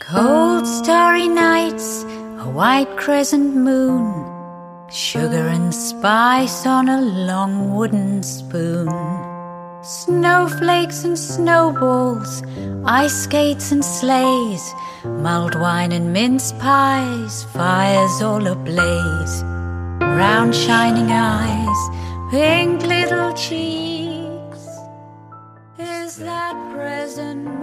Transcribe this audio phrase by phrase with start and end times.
[0.00, 2.04] Cold starry nights,
[2.38, 4.24] a white crescent moon,
[4.90, 8.88] sugar and spice on a long wooden spoon.
[9.82, 12.42] Snowflakes and snowballs,
[12.86, 14.74] ice skates and sleighs,
[15.04, 19.42] mulled wine and mince pies, fires all ablaze.
[20.00, 21.80] Round shining eyes,
[22.30, 24.66] pink little cheeks.
[25.78, 27.60] Is that present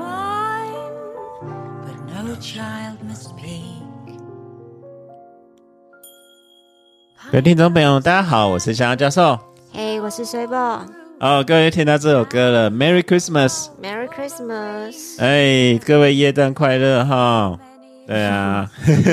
[7.32, 9.40] 各位听众朋友，大家好，我是香香教授。
[9.74, 10.86] 嘿我是水宝
[11.20, 15.20] 哦，各位听到这首歌了，Merry Christmas！，Merry Christmas。
[15.20, 17.58] 哎，各位耶诞快乐哈！
[18.06, 18.70] 对啊，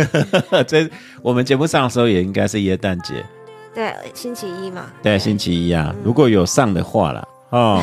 [0.69, 0.87] 这
[1.23, 3.25] 我们节目上的时候也应该是耶诞节，
[3.75, 4.83] 对，星期一嘛。
[5.03, 7.83] 对，星期一啊，如果有上的话啦，哦，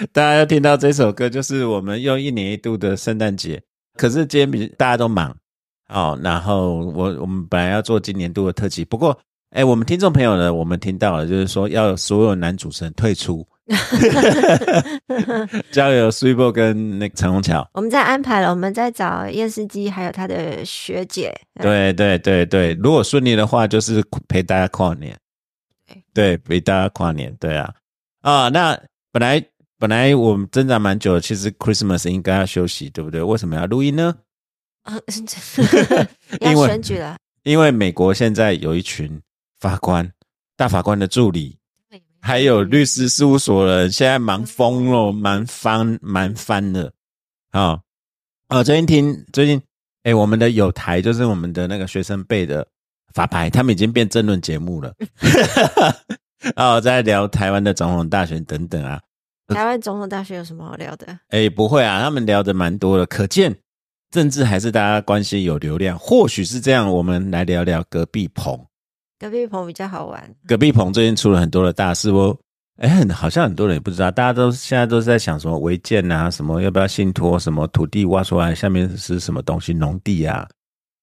[0.12, 3.60] 大家要听到这首歌，就是我们用一年一度的圣诞节。
[3.96, 5.36] 可是今天比大家都忙
[5.88, 9.16] 哦，然后我我们本来要做今年度的特辑，不过
[9.50, 13.46] 哎，我们听众朋友呢，我们听到了，就是说要所有男主持人退出，
[15.72, 17.68] 交由 s u p e 跟那个陈虹桥。
[17.74, 21.34] 我们在安排了，我们在找验司机，还有他的学姐。
[21.60, 25.14] 对对对对，如果顺利的话，就是陪大家跨年。
[26.14, 27.34] 对，陪大家跨年。
[27.40, 27.74] 对啊，
[28.22, 29.44] 啊，那本来
[29.80, 33.22] 本来我们挣扎蛮久的，其实 Christmas 应该要休息，对不对？
[33.22, 34.14] 为什么要录音呢？
[34.82, 35.00] 啊，
[36.38, 39.18] 因要为选举了，因为美国现在有一群
[39.58, 40.06] 法官、
[40.54, 41.56] 大法官的助理，
[42.20, 46.92] 还有律师事务所的人，现在忙疯了，忙翻忙翻了
[47.50, 47.80] 啊！
[48.48, 49.62] 啊，最近听最近，
[50.02, 52.66] 哎，我们的有台就是我们的那个学生辈的
[53.14, 54.94] 法牌，他们已经变争论节目了。
[56.54, 59.00] 啊， 在聊台湾的总统大选等等啊，
[59.54, 61.18] 台湾总统大学有什么好聊的？
[61.28, 63.54] 哎，不会啊，他们聊的蛮多的，可见
[64.10, 66.90] 政治还是大家关心有流量，或许是这样。
[66.90, 68.58] 我们来聊聊隔壁棚。
[69.18, 70.34] 隔壁棚比较好玩。
[70.46, 72.36] 隔壁棚最近出了很多的大事，哦
[72.78, 80.48] 哎，很好像很多人也不知道，大家都现在都是在想什么违建啊，什么要不要信托，什么土地挖出来下面是什么东西，农地啊，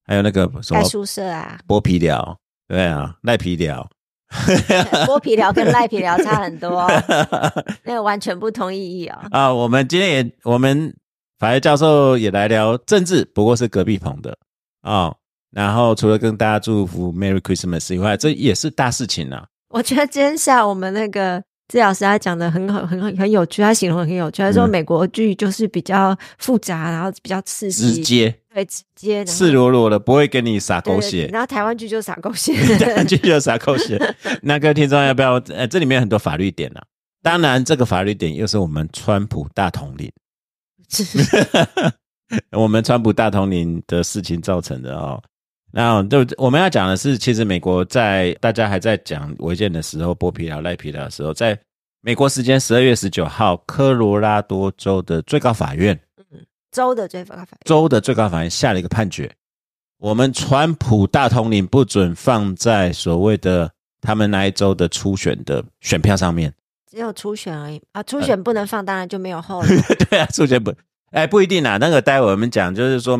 [0.04, 2.36] 还有那个什么盖宿舍啊，剥皮寮，
[2.68, 3.88] 对啊，赖皮寮，
[5.08, 6.88] 剥皮聊跟赖皮聊差很多、哦，
[7.84, 9.18] 那个完全不同意义哦。
[9.32, 10.94] 啊，我们今天也我们
[11.40, 14.38] 法学教授也来聊政治，不过是隔壁棚的
[14.82, 15.14] 啊、
[15.52, 19.46] 然后除了跟大家祝福 Merry Christmas 以外，这也是大事情啊。
[19.70, 24.42] 我觉得今天下午我们那个治老师他讲的很好，很很很有趣，他形容得很有趣。
[24.42, 31.28] 他说嗯美国剧就是比较复杂，然后比较刺激，直接对直接，赤裸裸的，不会跟你撒狗血。
[31.28, 32.54] 然后台湾剧就撒狗血，
[33.06, 34.00] 就就撒狗血。
[34.44, 35.34] 那各位听众要不要？
[35.50, 36.82] 呃，这里面有很多法律点啊。
[37.22, 40.10] 当然，这个法律点又是我们川普大统领，
[42.56, 45.22] 我们川普大统领的事情造成的哦。
[45.78, 51.56] 那就我们要讲的是，其实美国在大家还在讲违建的时候，剥皮寮、赖皮寮的时候，在
[52.02, 56.00] 美国时间十二月十九号，科罗拉多州的最高法院
[56.72, 59.32] 州的最高法院州的最高法院下了一个判决，
[60.00, 63.72] 我们川普大统领不准放在所谓的
[64.02, 66.52] 他们那一州的初选的选票上面。
[66.90, 69.68] 只有初选而已啊，初选不能放，当然就没有后了。
[70.10, 70.74] 对啊，初选不，
[71.12, 71.78] 哎，不一定啊。
[71.78, 73.16] 那个待会我们讲，就是说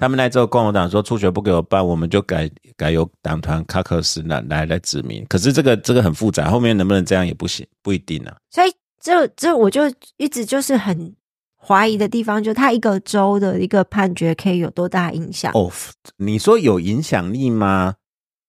[0.00, 5.26] 他们那州共和党说初选不给我办，我们就改改由党团卡克斯来来来指名。
[5.28, 8.34] 可是这个这个很复杂，后面能不能这样也不行，不一定啊。
[8.50, 9.82] 所以这这我就
[10.16, 11.14] 一直就是很
[11.54, 15.52] 怀疑的地方，就他一个州的一个判决可以有多大影响。
[15.52, 15.70] 哦，
[16.16, 17.96] 你说有影响力吗？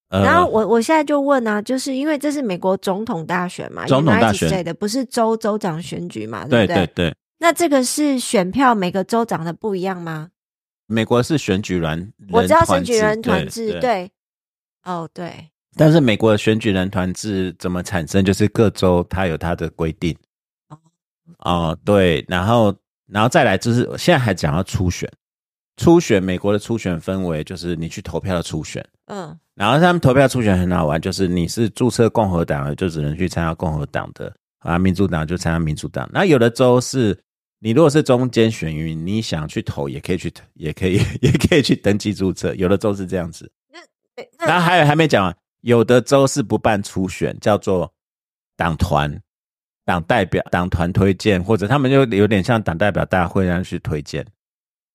[0.08, 6.86] 呃，然后我我现在就问啊，就是因为这是美国总统大选嘛，总统大选的不是州州长选举嘛，对不对？
[6.86, 10.30] 对对，那这个是选票每个州长的不一样吗？
[10.92, 14.12] 美国是选举人，我知道选举人团制制，对，
[14.84, 18.24] 哦对，但是美国的选举人团制怎么产生？
[18.24, 20.16] 就是各州它有它的规定。
[21.40, 22.76] 哦，对，然后，
[23.08, 25.10] 然后再来就是现在还讲到初选，
[25.78, 36.08] 初选美国的初选分为就是你去投票的初选，嗯然后他们投票初选很好玩，就是你是注册共和党的就只能去参加共和党的啊，民主党就参加民主党。
[36.14, 37.18] 那有的州是
[37.64, 42.56] 你如果是中间选民，你想去投也可以去，也可以 也可以去登记注册。
[42.56, 43.52] 有的州是这样子。
[44.40, 47.94] 那然后还有还没讲完，有的州是不办初选，叫做
[48.58, 49.16] 党团、
[49.86, 54.26] 党代表、党团推荐，或者他们就有点像党代表大会那样去推荐。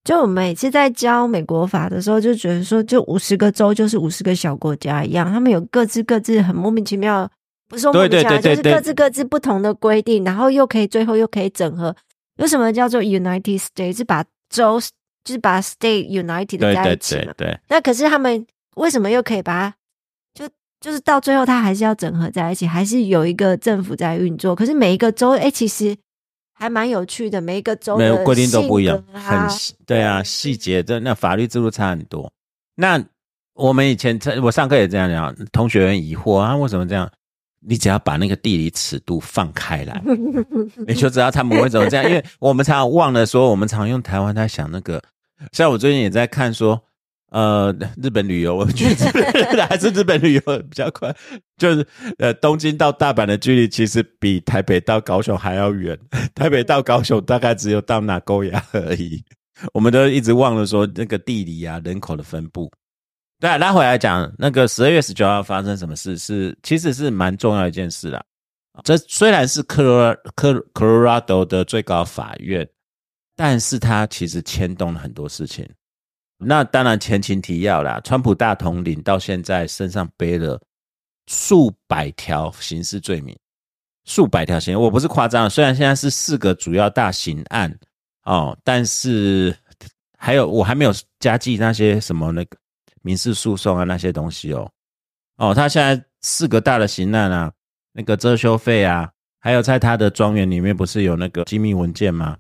[0.03, 7.31] 就我们每次在教美国法的时候，就觉得说，就五十个州就是五十个小国家一样，他们有各自各自很莫名其妙，
[7.69, 11.95] 不是说莫名其妙，就是各自各自不同的规定，然后又可以最后又可以整合。
[12.37, 13.97] 为什么叫做 United States？
[13.97, 14.81] 是把州，
[15.25, 17.33] 就是把 state united 对对在一起嘛。
[17.37, 18.47] 对对，那可是他们
[18.77, 19.77] 为什么又可以把它
[20.35, 20.49] 就
[20.81, 24.55] 就是到最后，它还是要整合在一起，还是有一个政府在运作？
[24.55, 25.97] 可是每一个州，哎，其实
[26.55, 32.31] 还蛮有趣的，每一个州的没有规定都不一样，啊很细对啊，细节的那法律制度差很多。
[32.77, 33.03] 那
[33.55, 37.11] 我们以前我上课也这样讲，同学很疑惑啊，为什么这样？
[37.69, 40.01] 你只要把那个地理尺度放开来，
[40.87, 42.07] 你就知道他们为什么这样。
[42.09, 45.03] 因为我们常常忘了说，我们常用台湾在想那个，
[45.51, 46.81] 像我最近也在看说，
[47.31, 51.13] 呃，日本旅游，我觉得 还是日本旅游比较快。
[51.59, 51.85] 就是
[52.19, 55.99] 呃，东京到大阪的距离其实比台北到高雄还要远，
[56.37, 59.23] 台北到高雄大概只有到哪沟牙而已。
[59.73, 62.71] 我们都一直忘了说那个地理啊，人口的分布。
[63.39, 68.25] 对啊，拉回来讲，那个十二月十九号发生什么事是，其实是蛮重要一件事啦。
[68.83, 72.67] 这虽然是科罗科科罗拉多的最高法院，
[73.37, 75.69] 但是它其实牵动了很多事情。
[76.39, 80.59] 那当然前情提要啦，川普大统领到现在身上背了
[81.27, 83.37] 数百条刑事罪名，
[84.07, 85.49] 数百条刑，我不是夸张。
[85.49, 87.79] 虽然现在是四个主要大刑案
[88.25, 89.55] 哦，但是
[90.17, 92.57] 还有我还没有加计那些什么那个。
[93.07, 94.69] 民事诉讼啊那些东西哦，
[95.37, 97.53] 哦，他现在四个大的刑案啊，
[97.93, 99.09] 那个遮羞费啊，
[99.39, 102.37] 还有在他的庄园里面不是有那个机密文件吗？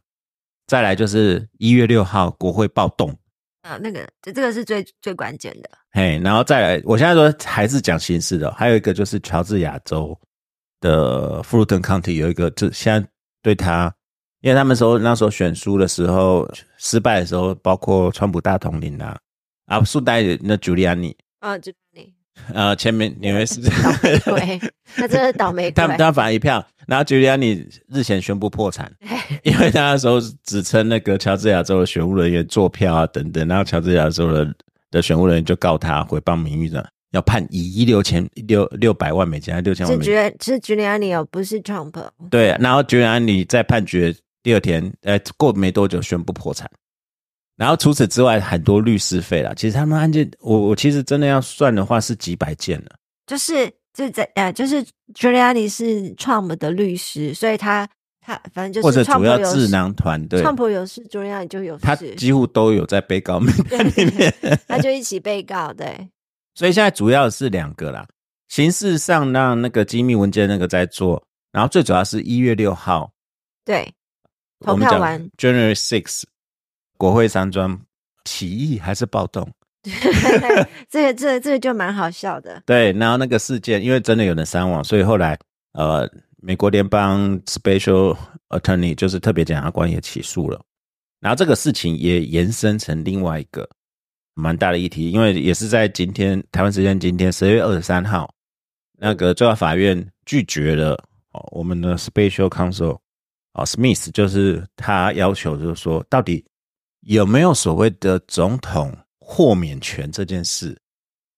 [0.66, 3.16] 再来就是一月六号国会暴动
[3.62, 5.70] 啊，那个这这个是最最关键的。
[5.92, 10.18] 嘿，然后再来，我现在说还是讲刑事的，还有一个就是乔治亚州
[10.80, 13.08] 的富 t 顿 County 有一个，就现在
[13.40, 13.94] 对他，
[14.40, 16.44] 因为他们说那时候选书的时候
[16.76, 19.16] 失败的时候，包括川普大统领啊。
[19.66, 23.70] 啊，树袋那朱利安尼啊，朱利安呃，前面纽约市倒
[24.02, 24.60] 霉鬼，
[24.94, 25.72] 他 真的倒霉鬼。
[25.72, 28.92] 他他反一票，然后朱利安尼日前宣布破产，
[29.42, 34.54] 因为他那时候指称那个乔治亚州的选务人员做票啊等等，然后乔治亚州的
[34.90, 40.14] 的选务人员就告他诽谤名誉的，要判一亿六千六六百万美金，还六千万美金。
[40.40, 41.94] 是朱利安尼哦，不是 Trump。
[42.30, 46.70] 对，然后朱利安尼在判决第二天，呃，过没多久宣布破产。
[47.56, 49.52] 然后除此之外，很多律师费啦。
[49.56, 52.96] 其实他们案件，我我其实真的要算的话，是几百件了。
[53.26, 57.88] 就是就在呃，就是 Giuliani 是 Trump 的律师，所以他
[58.20, 64.32] 他反正就是或者主要智囊团队，Trump 有事，Giuliani 就有事，他几乎都有在被告名单里面，
[64.68, 65.72] 他就一起被告。
[65.72, 66.08] 对，
[66.54, 68.06] 所以现在主要是两个啦，
[68.48, 73.10] 形式上让那个机密文件那个在做，然后最主要是一月六号，
[73.64, 73.90] 对，
[74.60, 76.24] 投票完 January six。
[76.96, 77.80] 国会山庄
[78.24, 79.48] 起义还是暴动？
[80.90, 82.60] 这个、这、这个就蛮好笑的。
[82.66, 85.38] 对，然后那个事件，因为真的有人伤亡，所以后来
[85.74, 88.16] 呃，美国联邦 Special
[88.48, 90.60] Attorney 就是特别检察官也起诉了。
[91.20, 93.68] 然后这个事情也延伸成另外一个
[94.34, 98.28] 蛮大的议题，因为也是在今天台湾时间今天十月二十三号，
[98.98, 100.94] 那个最高法院拒绝了
[101.30, 102.98] 哦，我们的 Special Counsel
[103.52, 106.44] 哦 Smith 就是他要求就是说到底。
[107.06, 110.76] 有没有所谓的总统豁免权这件事？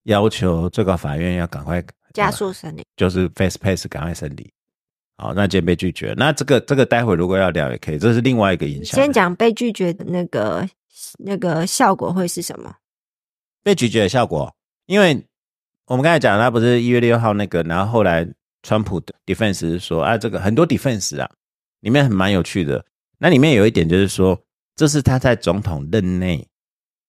[0.05, 1.85] 要求最高法院要赶快
[2.15, 4.51] 加速审理，就是 face pace 赶快审理。
[5.19, 8.99] 好，那今天被拒绝，那这个这个待会如果要聊也可以，这是另外一个影响。
[8.99, 10.67] 先讲被拒绝的那个
[11.19, 12.75] 那个效果会是什么？
[13.63, 14.51] 被拒绝的效果，
[14.87, 15.23] 因为
[15.85, 18.27] 我们刚才讲，他不是一月六号那个，然后后来
[18.63, 21.31] 川普的 defense 说啊，这个很多 defense 啊，
[21.81, 22.83] 里面很蛮有趣的。
[23.19, 24.43] 那里面有一点就是说。
[24.79, 26.47] 这是他在总统任内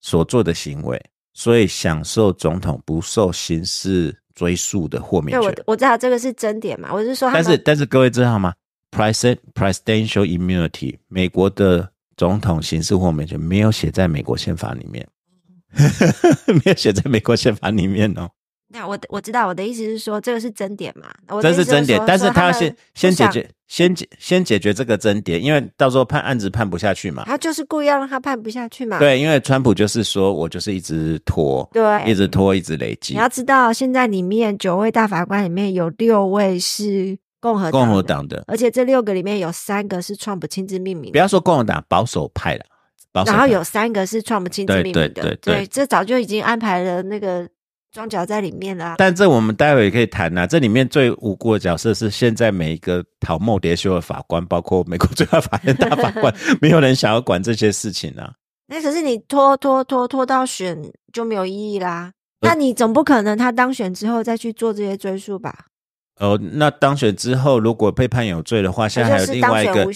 [0.01, 0.99] 所做的行为，
[1.33, 5.51] 所以享受总统不受刑事追诉的豁免权。
[5.51, 8.55] 我我知道这个是真点嘛，我是说，但是但是各位知道吗
[8.89, 15.07] ？President Presidential Immunity，美国的总统刑事豁免权没有写在美国宪法里面，
[16.65, 18.31] 没有写在美国宪法里面哦。
[18.71, 21.09] 那我我知道我的意思是说，这个是争点嘛？
[21.41, 27.23] 这是争点，但是他要先先解决，先解先解决这个争点，因为到时候判案子判不下去嘛。
[27.25, 28.99] 他就是故意要让他判不下去嘛。
[28.99, 33.15] 对，因为川普就是说我就是一直拖，对，一直拖，一直累积。
[33.15, 41.11] 你要知道，现在里面九位大法官里面有六位是共和共和党的，而且这六个里面有三个是 Trump 亲自命名。
[41.11, 42.65] 不要说共和党保守派了，
[43.25, 47.49] 然后有三个是 Trump 亲自命名的，对对对，这早就已经安排了那个。
[47.91, 50.45] 装脚在里面啦，但这我们待会也可以谈呐。
[50.45, 58.33] 这里面最无辜的角色是现在每一个讨耄迭修的法官，包括美国最高法院大法官， 没有人想要管这些事情啊。
[58.67, 60.77] 那可是你拖拖拖拖到选
[61.11, 62.11] 就没有意义啦。
[62.41, 65.65] 那你总不可能他当选之后再去做这些追诉吧？
[66.19, 69.87] 哦，那当选之后如果被判有罪的话，现在还有另外一个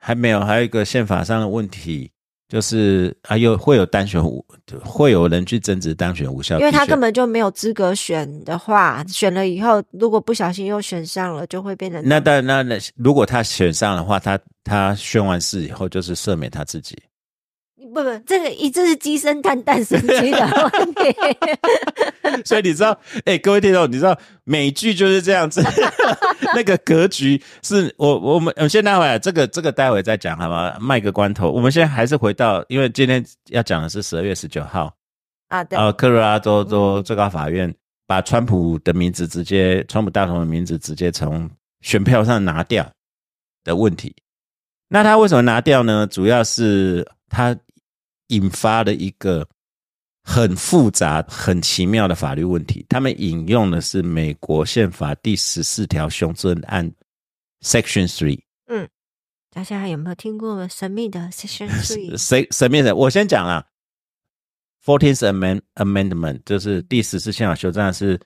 [0.00, 2.10] 还没有，还有一个宪法上的问题。
[2.48, 4.44] 就是啊，又会有单选无，
[4.82, 16.96] 会有人去争执单选无效，因为他根本就没有资格选的话，选了以后如果不小心又选上了，就会变成那但那那如果他选上的话，他他宣完誓以后就是赦免他自己。
[18.02, 20.38] 不不，这个一直是鸡生蛋，蛋生鸡的
[20.72, 21.02] 问题。
[22.44, 25.62] 所以你知道，哎，各位听众，你知道美剧就是这样子，
[26.54, 30.76] 那个格局是我我们我先待会这个这个待会再讲好吗？
[30.80, 34.94] 卖个关头，我们现在还是回到，因为今天要讲的是十二月十九号
[35.48, 37.74] 啊，对，呃，科罗拉多州最高法院
[38.06, 41.50] 把川普的名字直接，川普大统的名字直接从
[41.80, 42.88] 选票上拿掉
[43.64, 44.14] 的问题。
[44.88, 46.06] 那他为什么拿掉呢？
[46.06, 47.56] 主要是他。
[48.28, 49.46] 引发了一个
[50.22, 52.84] 很复杂、很奇妙的法律问题。
[52.88, 56.90] 他们引用的是美国宪法第十四条修正案
[57.62, 58.40] Section Three。
[58.66, 58.88] 嗯，
[59.50, 62.16] 大家有没有听过神秘的 Section Three？
[62.16, 63.64] 神神秘的，我先讲啊。
[64.84, 68.18] Fourteenth Amend Amendment 就是第十四宪法修正案，是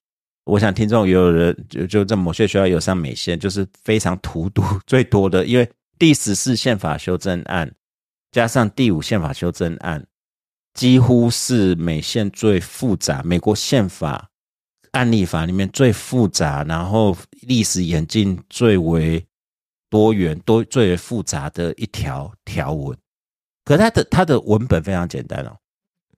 [0.44, 5.68] 我想听众也有人就就在某些学校有上美线，就是非常荼毒最多的，因为
[5.98, 7.72] 第十四宪法修正案。
[8.32, 10.06] 加上第五宪法修正案，
[10.72, 14.30] 几乎是美宪最复杂、美国宪法
[14.92, 19.24] 案例法里面最复杂，然后历史演进最为
[19.90, 22.96] 多元、多最为复杂的一条条文。
[23.64, 25.56] 可它的它的文本非常简单哦。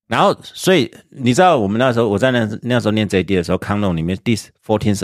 [0.07, 5.01] 然后，所以你知道，我们那时候我在那那时候念 J D 的时候，康龙里面第 Fourteenth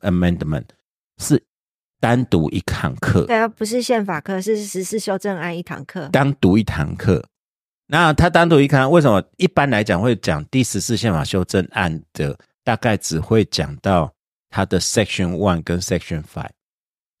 [0.00, 0.66] Amendment
[1.18, 1.42] 是。
[2.02, 6.08] 单独一堂课，对啊，不是宪法课，是十四修正案一堂课。
[6.08, 7.24] 单独一堂课，
[7.86, 12.36] 那他单独一堂，为什么一般来讲会讲第十四宪法修正案的？
[12.64, 14.12] 大概只会讲到
[14.50, 16.50] 它的 Section One 跟 Section Five。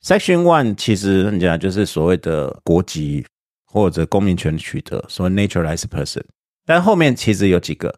[0.02, 3.24] Section One 其实你讲就是所谓的国籍
[3.64, 6.24] 或者公民权取得，所谓 naturalized person。
[6.66, 7.92] 但后面其实有几个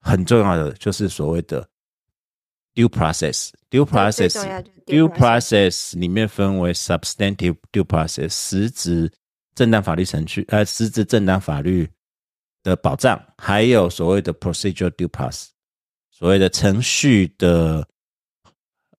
[0.00, 1.68] 很重要的，就是所谓的
[2.78, 4.62] due process，due process。
[4.86, 9.12] Due process 里面分为 substantive due process 实质
[9.54, 11.86] 正当法律程序，呃，实质正当法律
[12.62, 15.48] 的保障，还有所谓的 procedural due process
[16.10, 17.86] 所谓的程序的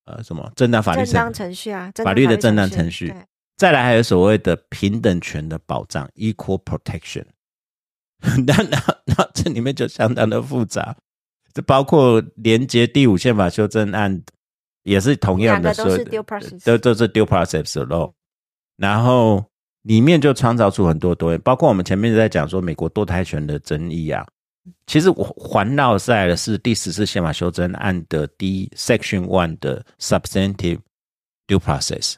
[0.06, 3.12] 呃什么正当法律正当程序啊，法律的正当程序。
[3.58, 7.26] 再来还有所谓的平等权的保障 equal protection。
[8.46, 10.96] 那那那这里面就相当的复杂，
[11.54, 14.22] 这包括连接第五宪法修正案。
[14.84, 18.12] 也是同样的，都是 due process，都都是 due process 咯。
[18.78, 19.44] 然后
[19.84, 24.26] 里面就创造出很多多，包括我们前面在讲说美国堕胎权的争议啊。
[24.88, 30.80] 其实环绕在的是第十次宪法修正案的第一 section one 的 substantive
[31.46, 32.16] due process，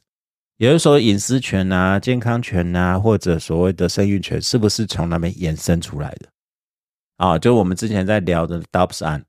[0.58, 6.30] 也就是说隐私权啊、健康权啊，或者所谓的生育权，是不是从那边衍生出来的？
[7.22, 9.24] 啊，就我们之前在聊的 Dobbs 案。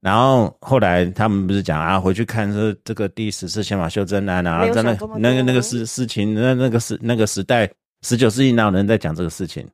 [0.00, 7.68] 然后后来他们不是讲啊，回去看这这个第十次宪法修正案啊，真的那个那个事事情，那那个时那个时代，
[8.02, 9.66] 十九世纪哪有人在讲这个事情？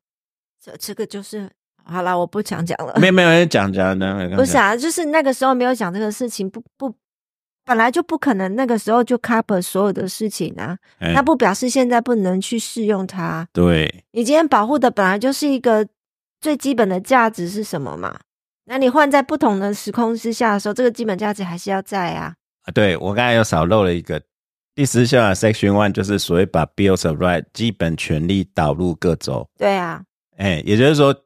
[0.64, 1.50] 这这个就是
[1.85, 2.95] 好了，我不想讲了。
[2.99, 6.95] 没有没有人讲讲的，不是啊，就是那个时候没有讲这个事情，不不，
[7.66, 13.47] 本来就不可能那个时候就 cover 所有的事情啊，那不表示现在不能去适用它。
[13.52, 15.87] 对，你今天保护的本来就是一个
[16.44, 18.20] 最基本的价值是什么嘛？
[18.66, 22.34] 那你换在不同的时空之下的时候，这个基本价值还是要在啊。
[22.64, 24.20] 啊，对我刚才又少漏了一个
[24.74, 29.48] 第十项啊，Section One 就是所谓把 Bills of Right 基本权利导入各州。
[29.56, 30.02] 对啊，
[30.36, 31.16] 哎，也就是说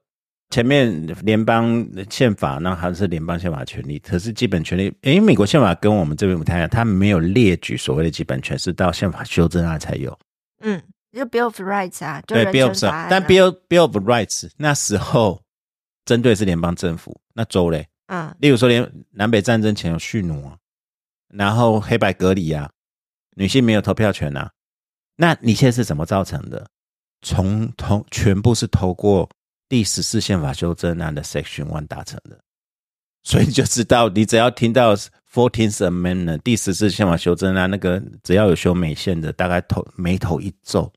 [0.51, 10.17] 前面联邦宪法那还是联邦宪法权利，可是基本权利，哎，美国宪法跟我们这边不太一样，它没有列举所谓的基本权，是到宪法修正案才有。
[10.61, 10.81] 嗯，
[11.19, 15.43] 就 Bill of Rights 啊，对 Bill of Rights，但 Bill Bill of Rights 那时候。
[16.05, 17.87] 针对是联邦政府，那州嘞？
[18.07, 20.57] 啊，例如说，连南北战争前有蓄奴啊，
[21.29, 22.71] 然后黑白隔离啊，
[23.37, 24.51] 女性没有投票权啊，
[25.17, 26.67] 那你现在是怎么造成的？
[27.21, 29.29] 从通全部是透过
[29.69, 32.41] 第十四宪法修正案的 Section One 达成的，
[33.23, 40.91] 所以你就知道，你只要听到 Fourteenth Amendment 第十四宪法修正案，那个只要有修美宪的，大概头眉头一皱。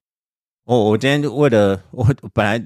[0.71, 2.63] 我我今天就为了我本来。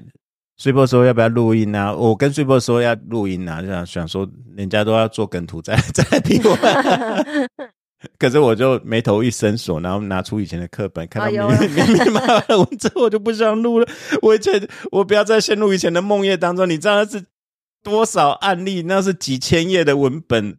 [0.58, 1.92] 睡波说要不要录音啊？
[1.92, 6.56] 我跟睡波说要录音啊，就想想说人家都要做梗图再 再逼我，
[8.18, 13.86] 可是我就眉头一伸锁，然后拿出以前的课本，看到密密麻麻的文字，我就不想录了。
[14.22, 16.66] 我以前我不要再陷入以前的梦魇当中。
[16.66, 17.22] 你知道那是
[17.82, 18.80] 多少案例？
[18.80, 20.56] 那是几千页的文本，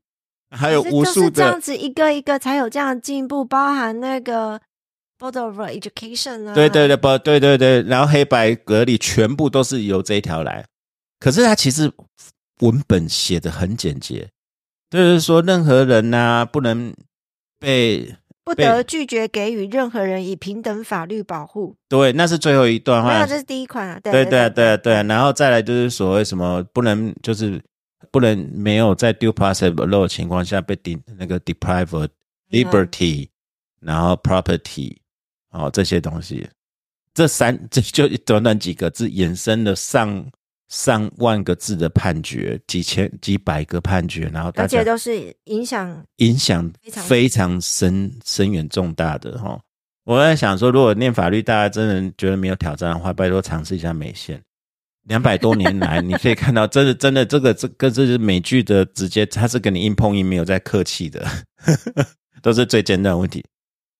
[0.51, 4.61] 还有无数的这样子一个一个才有这样进步，包含那个。
[5.19, 10.65] Board of Education 啊，对对对，不，对对对，然后黑白格里全部都是由这一条来。
[11.19, 11.91] 可是它其实
[12.59, 14.29] 文本写的很简洁，
[14.89, 16.93] 就是说任何人呐、不能
[17.59, 21.75] 被不得拒绝给予任何人以平等法律保护。
[21.89, 23.25] 对，那是最后一段话没有，。
[23.25, 27.61] 这是第一款啊，对对对对对对，然后再来就是所谓什么不能就是
[28.11, 32.07] 不能没有在 due process of law 的情况下被 de 那个 deprive
[32.49, 33.27] liberty，、
[33.81, 34.95] 然后 property，
[35.57, 36.47] 哦这些东西，
[37.13, 40.25] 这三这就短短几个字衍生了上
[40.69, 49.59] 上万个字的判决，几千几百个判决，然后大家都是影响影响非常非常深深远重大的哈。
[50.03, 54.41] 我在想说，如果念法律大家真的觉得没有挑战的话，拜托尝试一下美线。
[55.03, 61.25] 两百多年来，你可以看到，真的真的这个这个这是美剧的直接，它是跟你硬碰硬，没有在客气的，
[62.41, 63.43] 都是最简单的问题。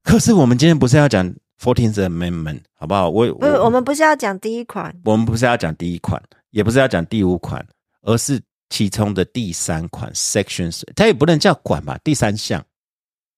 [0.03, 3.09] 可是我们今天不是要讲 Fourteenth Amendment 好不好？
[3.09, 6.21] 我不是，我们不是要讲第一款，我们不是要讲第一款，
[6.51, 7.65] 也不是要讲第五款，
[8.01, 12.63] 而是其中的第三款 Section，它也不能叫款吧，第三项。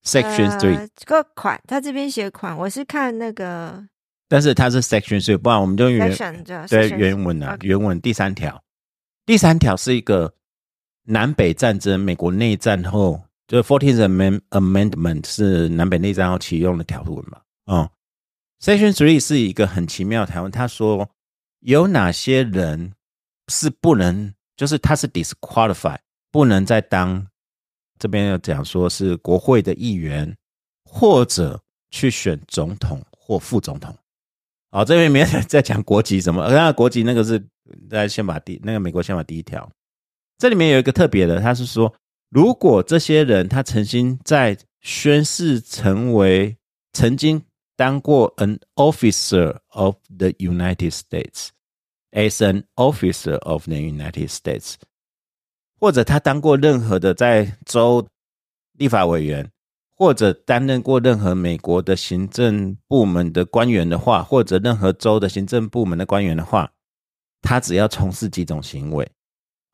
[0.05, 3.85] Section Three，、呃这个款，它这边写款，我是看那个
[4.29, 8.63] 但是它是 Section Three，不然我们就原 section 对原文啊原文第三条，
[9.25, 10.33] 第三条是一个
[11.03, 17.89] 南北战争，美国内战后，就是 Fourteenth Amend Amendment 是南北内战后启用的条文嘛，嗯
[18.61, 21.09] ，Section Three 是一个很奇妙的条文，他说
[21.59, 22.93] 有哪些人
[23.47, 25.97] 是不能，就是他是 disqualify，
[26.31, 27.27] 不能再当
[27.97, 30.35] 这边要讲说是国会的议员，
[30.85, 31.61] 或者
[31.91, 33.95] 去选总统或副总统。
[34.71, 37.43] 好，这边没在讲国籍什么， 那国籍那个是
[37.89, 39.69] 在宪法第那个美国宪法第一条，
[40.37, 41.91] 这里面有一个特别的，他是说，
[42.29, 46.55] 如果这些人他曾经在宣誓成为
[46.93, 47.41] 曾经
[47.78, 51.48] 当过 an officer of the United States
[52.12, 54.76] as an officer of the United States，
[55.80, 58.06] 或者他当过任何的在州
[58.78, 59.50] 立法委员，
[59.96, 66.72] 或者担任过任何美国的行政部门的官员的话，或者任何州的行政部门的官员的话，
[67.42, 69.10] 他只要从事几种行为，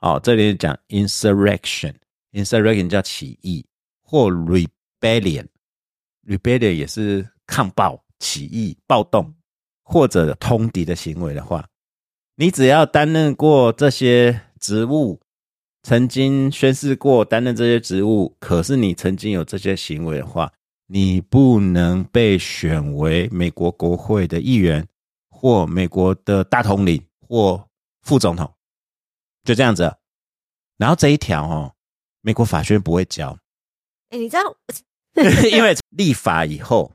[0.01, 3.67] 哦，这里讲 insurrection，insurrection 叫起义
[4.03, 9.34] 或 rebellion，rebellion 也是 抗暴、起义、暴动
[9.82, 11.66] 或者通敌的行为的话，
[12.36, 15.22] 你只要担任过这些职务，
[15.84, 20.52] 曾经宣誓过担任这些职务，可是你曾经有这些行为的话，
[20.88, 24.86] 你不能被选为美国国会的议员，
[25.30, 27.70] 或美国的大统领，或
[28.02, 28.54] 副总统，
[29.46, 29.96] 就这样子。
[30.76, 31.74] 然后这一条哦，
[32.20, 33.40] 美国法学院不会教，
[34.10, 34.58] 哎，你知道
[35.50, 36.92] 因为立法以后，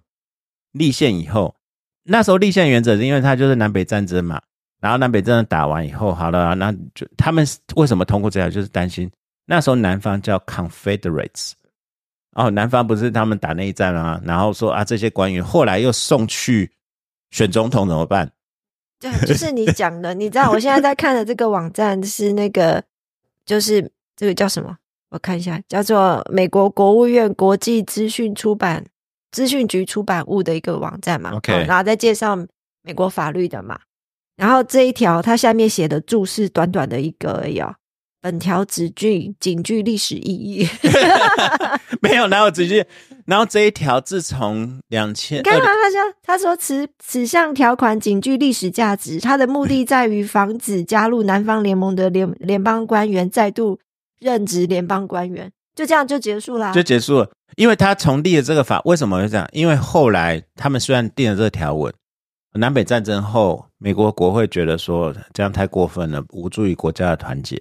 [0.73, 1.55] 立宪以后，
[2.05, 4.41] 那时候立宪原则是因为它就是南北战争嘛，
[4.81, 9.11] 然后南北战争打完以后，好了，那就他们为什么通过这条，就是担心
[9.47, 11.53] 那时候南方叫 Confederates，
[12.33, 16.71] 哦，南方不是他们打内战啊，然后说啊这些官员后来又送去
[17.31, 18.31] 选总统怎么办？
[19.01, 22.85] 对，就是你讲的，你知道我现在在看的这个网站是那个，
[23.47, 24.77] 就是这个叫什么？
[25.09, 28.85] 我看一下，叫做美国国务院国际资讯出版
[29.31, 31.33] 资讯局出版物的一个网站嘛。
[31.47, 32.37] 然后再介绍
[32.83, 33.79] 美国法律的嘛。
[34.37, 37.75] 然后这一条它下面写的注释短短的一个而已哦。
[38.23, 40.69] 本条只具仅具历史意义。
[42.03, 42.87] 没有，然后直接，
[43.27, 53.79] 然后这一条自从两千你看啊，他说他说此此项条款仅具历史价值，它的目的 在于防止加入南方联盟的联联邦官员再度
[54.19, 56.73] 任职联邦官员，就这样就结束啦。
[56.73, 57.31] 就结束了。
[57.57, 59.49] 因为他重立了这个法，为什么会这样？
[59.53, 61.91] 因为后来他们虽然定了这条文，
[62.53, 67.59] 南北战争后，美国国会觉得说这样太过分了，无助于国家的团结，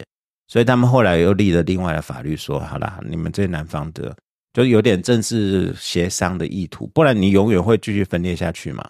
[0.50, 4.14] 所以他们后来又立了另外的法律说，好啦，你们这些南方的
[4.52, 8.86] 就有点政治协商的意图，不然你永远会继续分裂下去嘛。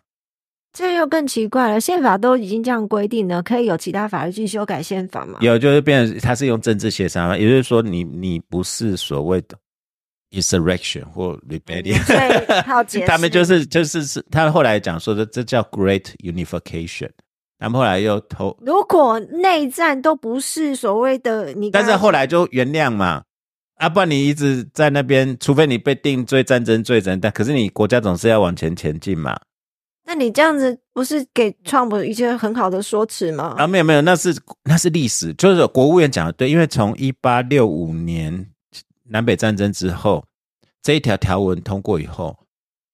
[0.71, 5.39] 这又更奇怪了，宪法都已经这样规定了，可以有其他法律去修改宪法吗？
[5.41, 9.58] 有就是变成他是用政治协商，也就是说你你不是所谓的
[10.29, 11.97] insurrection 或 rebellion，、
[12.88, 17.10] 所以他们就是就是是，他后来讲说的这叫 Great Unification，
[17.58, 23.23] 他们后来又投，如果内战都不是所谓的你但，是后来就原谅嘛，
[23.77, 29.36] 啊，不然你一直在那边，除非你被定罪战争罪人，但可是你国家总是要往前前进嘛。
[30.10, 33.54] 那你这样子不是给 Trump 一些很好的说辞吗？
[33.60, 38.48] 啊，没有没有，那是那是历史，就是国务院讲的对，因为从一八六五年
[39.04, 40.26] 南北战争之后，
[40.82, 42.36] 这一条条文通过以后，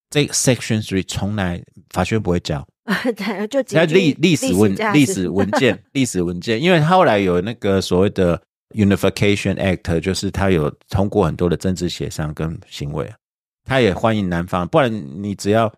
[0.10, 2.68] 这个 Section Three 从来法学不会教，
[3.16, 8.42] 对，就在历历史文历史文 件历史文件，因为后来有那个所谓的
[8.76, 13.10] Unification Act，就是他有通过很多的政治协商跟行为，
[13.64, 14.92] 他也欢迎南方，不然
[15.24, 15.74] 你只要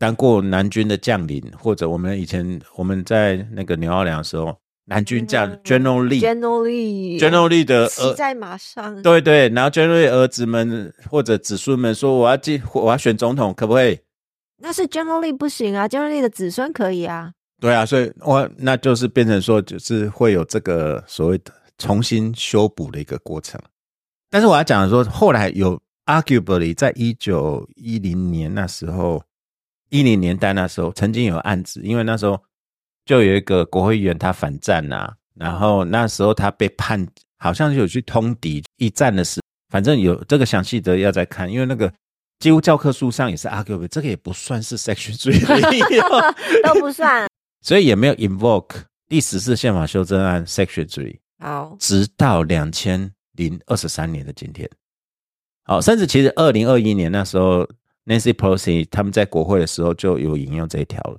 [0.00, 7.18] 当过南军的将领，或者我们以前我们在那个牛二良的时候，南军将嗯 General Lee。
[7.18, 13.98] General Lee 的儿，骑在马上，对对，然后 General Lee 儿子们或者子孙们说，我要进，我要选总统，可不可以？
[14.62, 17.32] 那是 General Lee 不行啊，General Lee 的子孙可以啊。
[17.60, 23.60] 对啊，所以我那就是变成说，就是会有这个所谓的重新修补的一个过程。
[24.30, 29.22] 但是我要讲的说，后来有 arguably 在一九一零年那时候，
[29.90, 32.40] 一零年代那时候曾经有案子，因为那时候
[33.04, 37.06] 就有一个国会议员他反战呐、然后那时候他被判，
[37.38, 41.92] 好像有去通敌一战的事，反正有这个详细的要再看，因为那个
[42.38, 45.14] 几乎教科书上也是 arguably，这个也不算是 section。
[46.64, 47.28] 都不算。
[47.62, 54.70] 所以也没有 invoke 第十次宪法修正案 Section Three，好，直到两千零二十三年的今天。
[55.64, 57.68] 好，甚至其实二零二一年那时候
[58.10, 61.18] ，Nancy Pelosi 他们在国会的时候就有引用这一条了。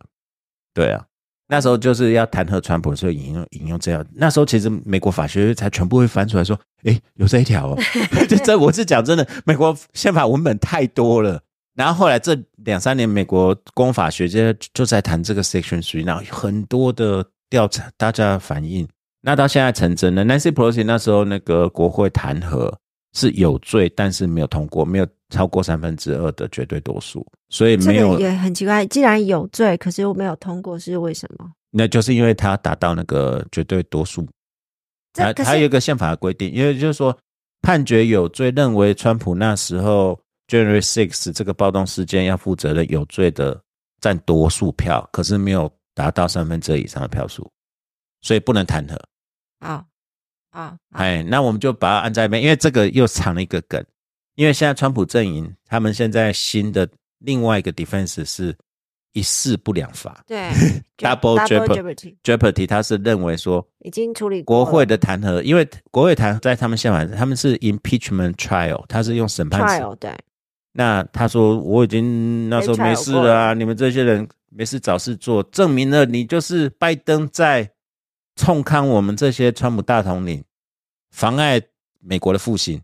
[0.73, 1.05] 对啊，
[1.47, 4.05] 那时候就是要弹劾川普的时候引用引用这条。
[4.13, 7.77] 那时候其实美国法学才全部会翻出来说，诶，有这一条哦。
[8.27, 11.41] 这这我是讲真的，美国宪法文本太多了。
[11.73, 18.85] 然后后来这两三年，美国公法学界就在谈这个 Section Three，然后有很多的调查，大家反映，
[19.21, 20.25] 那到现在成真了。
[20.25, 22.73] Nancy Pelosi 那时候那个国会弹劾
[23.13, 31.51] 是有罪，但是没有通过，没有超过三分之二的绝对多数，所以没有个，也很奇怪，既然有罪，可是又没有通过，是为什么？
[31.69, 34.27] 那就是因为他达到那个绝对多数。
[35.43, 37.17] 还有一个宪法的规定，因为就是说
[37.61, 43.61] 判决有罪，认为川普那时候 January Six 这个暴动事件要负责的有罪的
[43.99, 47.45] 占多数票，可是没有达到三分之二以上的票数，
[48.21, 48.97] 所以不能弹劾。
[49.59, 49.85] 好好
[50.51, 53.83] 好哎，那我们就把它按在一边，因为这个又藏了一个梗，
[54.35, 56.87] 因为现在川普阵营他们现在新的
[57.19, 58.55] 另外一个 defense 是
[59.13, 60.37] 一事不两法对
[60.97, 70.11] Double jeopardy jeopardy 他是认为说已经处理过国会的弹劾，因为国会弹劾在他们宪法，他们是 impeachment trial，他是用审判时 trial 对。
[70.73, 77.69] 那他说我已经那时候没事了啊，了你们这些人没事找事做，证明了你就是拜登在
[78.35, 80.43] 冲康我们这些川普大统领，
[81.11, 81.61] 妨碍
[81.99, 82.81] 美国的复兴。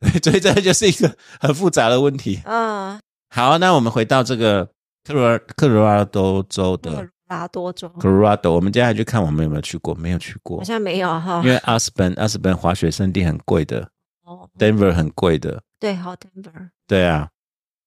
[0.22, 2.40] 所以这就是一个很复杂的问题。
[2.44, 4.64] 嗯，好，那我们回到这个
[5.04, 7.88] 科罗科罗拉多州科的拉多州。
[7.98, 10.58] Colorado，我们接下来去看我们有没有去过，没有去过。
[10.58, 11.42] 好，像没有哈。
[11.44, 13.90] 因，为阿斯本阿斯本滑雪圣地很贵的
[14.22, 17.28] 哦，Denver 很贵的，对，好 Denver 对啊，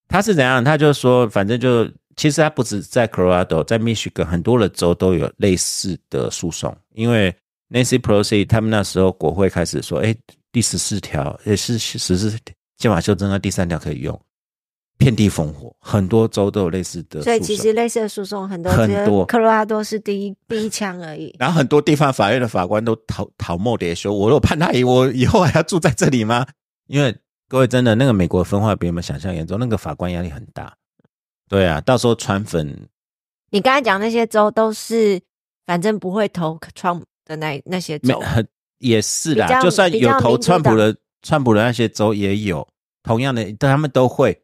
[0.09, 0.61] 他是怎样？
[0.61, 7.33] 他就说，反正就其实他不止在 Colorado，在 Michigan 很多的州都有类似的诉讼，因为
[7.69, 10.15] Nancy Pelosi 他们那时候国会开始说，哎，
[10.51, 12.37] 第十四条也是实施
[12.77, 14.19] 宪法修正案第三条可以用，
[14.97, 21.33] 遍地烽火，很多州都有类似的，所以其实类似的诉讼很多，很多科罗拉多是第一第一枪而已。
[21.39, 26.45] 然后很多地方法院的法官都讨讨莫迭说，我如果判他赢，我以后还要住在这里吗？
[26.87, 27.15] 因为
[27.47, 30.75] 各位真的那个美国分化比我们想象严重，那个法官压力很大。
[31.51, 32.87] 对啊，到时候川粉
[33.49, 35.21] 你刚才讲那些州都是，
[35.65, 38.23] 反正不会投 Trump 的那那些州，
[38.77, 42.65] 也是啦，就算有投川普的川普的那些州也有
[43.03, 44.41] 同样的，他们都会。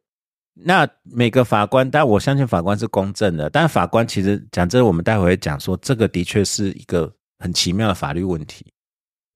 [0.54, 8.66] 那每个法官，但我相信法官是公正的，但法官其实讲真的，我们待会会讲说，这个的确是一个很奇妙的法律问题。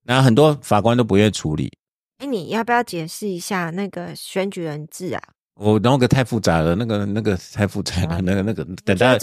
[0.04, 1.72] 那很多法官都不愿意处理，
[2.18, 5.22] 哎，你要不要解释一下那个选举人制啊？
[5.62, 9.16] 我那个太复杂了，那个那个太复杂了，那个那个等到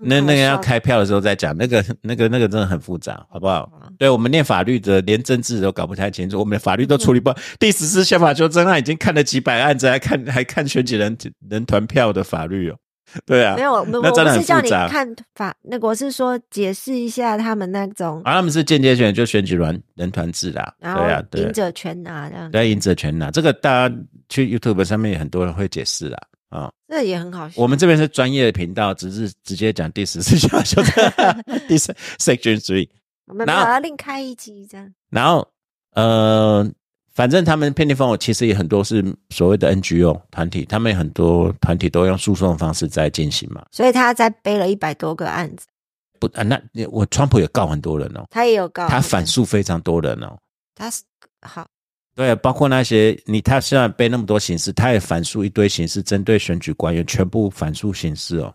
[0.00, 3.68] 那那个要开票的时候再讲，那个那个那个真的很复杂，好不好？
[3.82, 7.36] 嗯对我们念法律的，连政治都搞不太清楚，我们的法律都处理不好。
[7.58, 11.18] 第十次宪法修正案已经看了几百案子，还看还看选举人
[11.50, 12.76] 人团票的法律哦。
[13.26, 20.74] 对啊没，有，那真的很不是叫你复杂看法，那个我是说解释一下他们那种，啊，他们是间接选，就选举人人团制啦。
[20.80, 23.30] 对啊，对啊，赢者全拿这样，对啊，赢者全拿。
[23.30, 23.94] 这个大家
[24.28, 26.18] 去 YouTube 上面也很多人会解释啦。
[26.48, 27.54] 啊、这也很好笑。
[27.62, 32.90] 我们这边是专业的频道，只是直接讲第十次宪法修正案第三 Section Three。
[33.24, 34.92] 我们没然后有要另开一集这样。
[35.08, 35.48] 然后
[35.94, 36.70] 呃，
[37.14, 43.64] 反正他们遍地烽火，其实也很多是所谓的 NGO 团体，他们很多团体都用诉讼的方式在进行嘛。
[43.70, 45.66] 所以他在背了一百多个案子，
[46.18, 46.58] 不啊，那
[46.90, 50.38] 我川普也告很多人哦，他也有告他反诉非常多人哦。
[50.74, 51.02] 他是
[51.42, 51.66] 好
[52.14, 58.54] 对，包括那些你他虽然背那么多刑事，他也反诉一堆刑事，针对选举官员全部反诉刑事哦，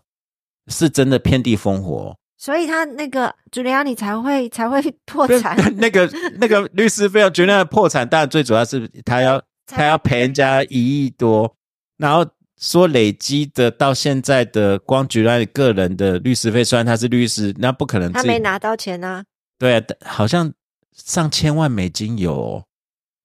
[0.68, 2.16] 是真的遍地烽火。
[2.38, 5.56] 所以他那个朱利安尼才会才会 破产。
[5.76, 11.52] 那个那个律师费用绝对破产，但最主要是他要他要赔人家一亿多，
[11.96, 12.24] 然后
[12.56, 19.24] 说累积的到现在的光举安个人的律师费，虽然他是律师，那不可能他没拿到钱啊。
[19.58, 20.52] 对啊，好像
[20.94, 22.62] 上千万美金有。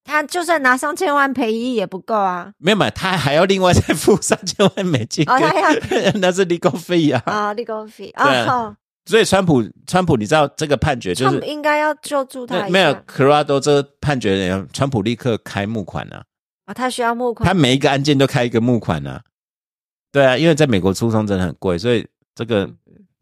[0.04, 2.52] 他就算拿上千万赔一亿也不够啊！
[2.58, 5.24] 没有嘛，他还要另外再付三千万美金。
[5.26, 5.80] 哦，他要
[6.20, 7.22] 那是 legal fee 啊！
[7.24, 8.76] 啊，legal fee 啊！
[9.06, 12.68] 所以川普，川普，你知道这个判决就是应该要救助他。
[12.68, 16.24] 没有 c o r a d o 这个判决，川普立刻开募款啊！
[16.66, 19.22] 啊，他需要募款，他每一个案件都开一个募款啊！
[20.10, 22.70] 对啊，因为在美国诉讼真的很贵，所以这个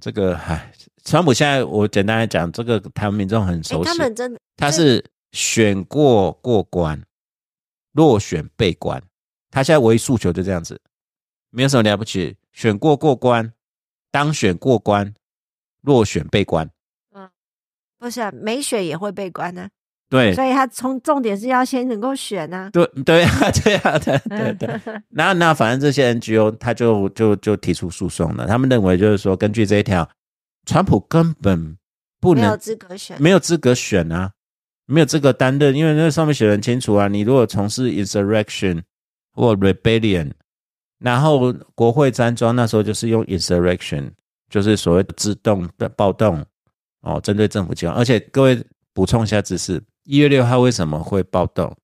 [0.00, 0.72] 这个，唉，
[1.04, 5.04] 川普现在我简单来讲，这个台湾民众很熟悉，他们真的他是。
[5.32, 7.02] 选过过关，
[7.92, 9.02] 落选被关。
[9.50, 10.78] 他现在唯一诉求就这样子，
[11.48, 12.36] 没有什么了不起。
[12.52, 13.50] 选过过关，
[14.10, 15.14] 当选过关，
[15.82, 16.68] 落选被关。
[17.14, 17.28] 嗯，
[17.98, 19.68] 不是，没选也会被关呢。
[20.08, 22.68] 对，所以他从重点是要先能够选呢。
[22.72, 24.80] 对 对啊，对啊，对对对。
[25.10, 28.46] 那那反正这些 NGO 他就就就提出诉讼了。
[28.46, 30.08] 他们认为就是说，根据这一条，
[30.66, 31.76] 川普根本
[32.20, 34.32] 不能没有资格选，没有资格选啊。
[34.86, 37.06] 没有资格担任，因为那上面写的很清楚啊。
[37.08, 38.82] 你如果从事 insurrection
[39.32, 40.32] 或 rebellion，
[40.98, 44.10] 然后国会山庄那时候就是用 insurrection，
[44.52, 46.44] 就是所谓的自动的暴动
[47.00, 47.96] 哦，针对政府机关。
[47.96, 48.62] 而且各位
[48.92, 51.74] 补充一下知识：一月六号为什么会暴动？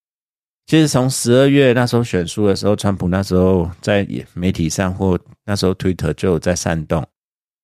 [0.67, 7.03] 其实从十二月那时候选书的时候，川普那时候在媒体上或那时候 Twitter 就有在煽动。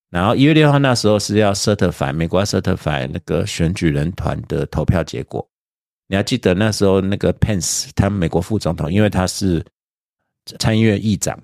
[0.09, 5.47] 然后一月六号那时候是要 certify 美国 certify 那个选举人团的投票结果，
[6.07, 9.63] 你还记得那时候那个 Pence 他美国副总统，因为他是
[10.59, 11.39] 参议院议长，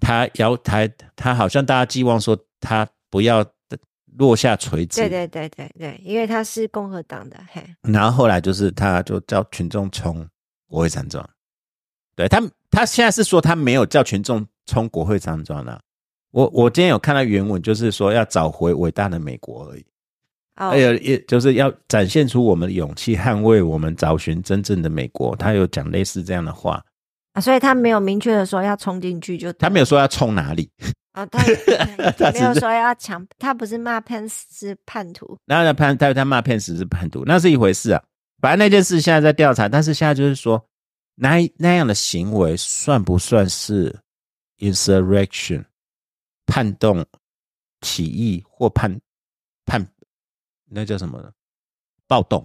[0.00, 3.44] 他要他他好像大家寄望说他不要
[4.18, 7.62] 落下锤子，对对对对对，因为他是共和党的，嘿。
[7.82, 10.26] 然后后来就是他就叫群众冲
[10.66, 11.28] 国会山庄，
[12.16, 15.80] 对他他现在是说他没有叫群众冲国会山庄了。
[16.32, 19.84] 我我今天有看到原文，就是说要找回伟大的美国而已，
[20.54, 25.34] 还有也就是要展现出我们的勇气，捍卫我们找寻真正的美国。
[25.34, 26.84] 他有讲类似这样的话
[27.32, 30.70] 啊，所以他没有明确的说要冲进去，就他没有说要冲哪里
[31.12, 31.24] 啊，
[32.18, 38.02] 他没有说要抢，他不是骂潘斯是叛徒，那他潘他他骂潘斯是叛徒，那是一回事啊。
[38.40, 40.64] 反正那件事现在在调查，但是现在就是说
[41.14, 43.98] 那那样的行为算不算是
[44.58, 45.64] insurrection？
[46.46, 47.06] 叛动、
[47.80, 49.00] 起义或叛
[49.64, 49.86] 叛，
[50.68, 51.32] 那叫什么？
[52.08, 52.44] 暴动？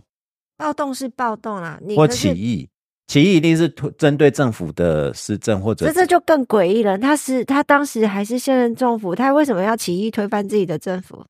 [0.58, 1.80] 暴动是暴动啊！
[1.96, 2.70] 或起义，
[3.08, 6.98] 起义一定是针对政府的施政，或者这这就更诡异了。
[6.98, 11.24] 他是他当时还是现任政府，他为什么要起义推翻自己的政府？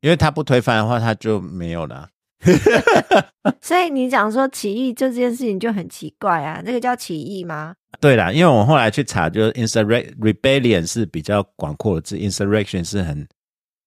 [0.00, 2.08] 因为他不推翻的话，他就没有了。
[3.60, 7.74] 所以你讲说起义这件事情就很奇怪啊，那个叫起义吗？
[8.00, 13.26] 对啦，因为我后来去查，就是 insurrection rebellion 是比较广阔的字，insurrection 是很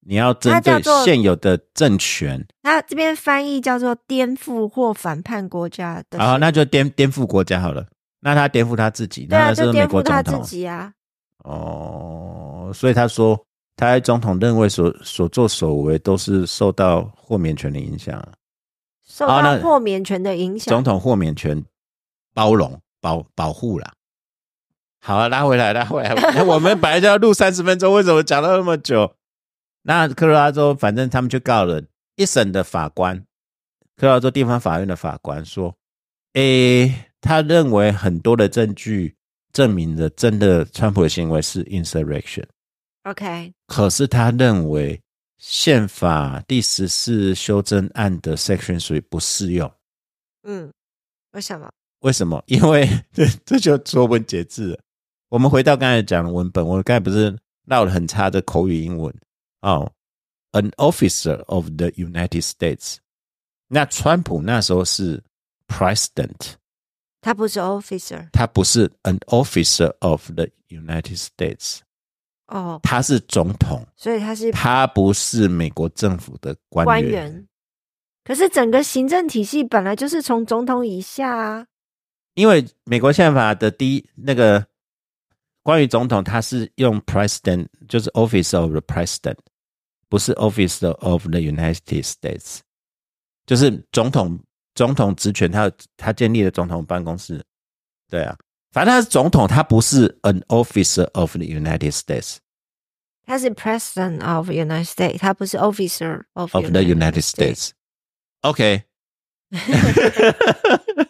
[0.01, 2.45] 你要针对现有的政权。
[2.63, 6.19] 它这边翻译叫做颠覆或反叛国家的。
[6.19, 7.85] 好，那就颠颠覆国家好了。
[8.19, 10.93] 那他颠覆他自己，那是美国总统啊。
[11.39, 13.39] 哦，所以他说，
[13.75, 18.23] 他总统认为所所作所为都是受到豁免权的影响。
[19.03, 21.63] 受到豁免权的影响，总统豁免权
[22.33, 23.91] 包容保保护了。
[24.99, 26.13] 好，啊拉回来，拉回来。
[26.45, 29.15] 我们本来就要录三十分钟，为什么讲了那么久？
[29.81, 31.81] 那科罗拉州反正他们就告了
[32.15, 33.17] 一审的法官，
[33.95, 35.75] 科罗拉州地方法院的法官说
[36.33, 39.15] ：“诶，他认为很多的证据
[39.53, 42.45] 证明了真的川普的行为是 insurrection。
[43.03, 44.99] OK，可是他认为。”
[45.43, 49.73] 宪法第十四修正案的 section 属于不适用。
[50.43, 50.71] 嗯，
[51.31, 51.67] 为什么？
[52.01, 52.39] 为什么？
[52.45, 54.79] 因为 这这就说文解字。
[55.29, 59.11] 我们回到刚才讲的文本，我刚才不是唠了很差的口语英文
[59.61, 59.91] 哦。
[60.53, 62.97] An officer of the United States，
[63.69, 65.23] 那川普那时候是
[65.65, 66.55] president，
[67.21, 71.79] 他不是 officer，他不是 an officer of the United States。
[72.47, 77.47] 哦，他是总统，所以他是他不是美国政府的官官员。
[78.25, 81.65] 可是整个行政体系本来就是从总统以下啊。
[82.33, 84.67] 因为美国宪法的第一那个
[85.63, 89.37] 关于总统，他是用 president，就是 office of the president，
[90.10, 92.58] 不是 office of the United States，
[93.44, 94.38] 就是总统
[94.74, 97.42] 总统职权，他他建立了总统办公室，
[98.08, 98.36] 对啊，
[98.70, 102.36] 反正他是总统，他不是 an officer of the United States
[103.24, 108.84] 他是 President of United States，他不是 Officer of of the United States。OK，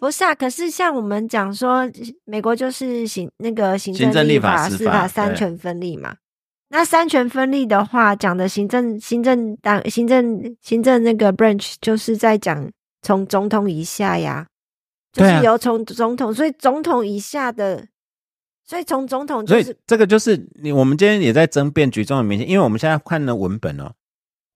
[0.00, 1.86] 不是啊，可是像我们讲说，
[2.24, 6.16] 美国就是行那个行行政立立法司司法法对三权分立嘛。
[6.73, 14.47] 那三权分立的话，讲的行政行政党行政行政那个 branch 就是在讲从总统以下呀，
[15.11, 17.85] 就是由从总统，所以总统以下的，
[18.65, 23.91] 所以从总统所以就是这个就是你我们今天也在争辩举重的明显，因为我们现在看的文本哦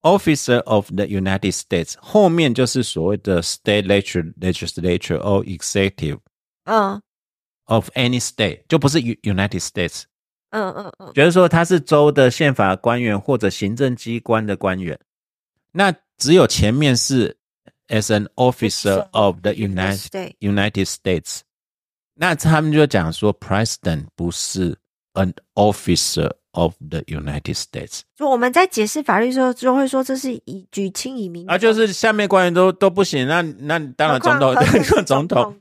[0.01, 6.19] ，Officer of the United States 后面就是所谓的 State Legislature Legislature or Executive
[6.63, 7.01] 嗯
[7.65, 10.03] of any state，就不是 United States。
[10.55, 14.97] 嗯嗯嗯，觉得说他是州的宪法官员或者行政机关的官员，
[15.71, 17.35] 那只有前面是
[17.89, 21.39] as an officer of the United United States，
[22.13, 24.77] 那他们就讲说 president 不是
[25.13, 34.55] an officer of the United States 就我们在解释法律的时候，就会说这是以举轻以民啊，就是下面官员都都不行，那那当然总统
[35.05, 35.55] 总统，，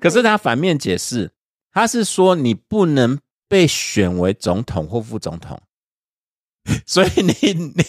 [0.00, 1.30] 可是他反面解释，
[1.72, 3.18] 他是说你不能
[3.50, 5.60] 被选为总统或副总统，
[6.86, 7.84] 所以你你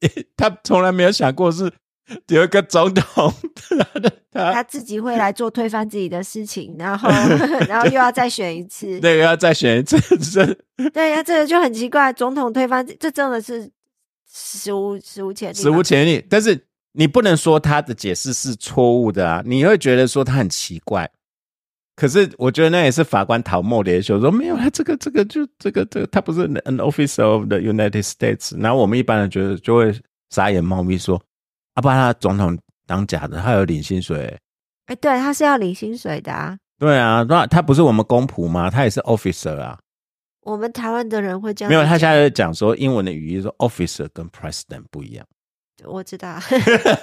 [0.00, 1.72] 你他从来没有想过是
[2.26, 7.08] 有一个总统，他的他他自己会来做推翻自己的事情，然后
[7.70, 8.98] 然后又要再选一次。
[9.00, 10.44] 对，又要再选一次，这
[10.90, 13.70] 对呀，这个就很奇怪，总统推翻，这真的是
[14.28, 16.26] 史无史无前例，史无前例。
[16.28, 21.08] 但是你不能说他的解释是错误的啊，你会觉得说他很奇怪。
[21.96, 28.54] 可是我觉得那也是法官讨莫的说说没有，他这个这个就这个这个他不是 an officer of the United States。
[28.60, 29.98] 然后我们一般人觉得就会
[30.30, 31.20] 傻眼猫咪说，
[31.74, 32.56] 啊，不然他总统
[32.86, 34.38] 当假的，他有领薪水。
[34.86, 36.56] 哎，对，他是要领薪水的啊。
[36.78, 38.68] 对啊，那他不是我们公仆吗？
[38.68, 39.78] 他也是 officer 啊。
[40.42, 45.26] 我们台湾的人会这样，没有，他现在讲说英文的语义说 officer 跟 president 不一样。
[45.84, 46.38] 我知道，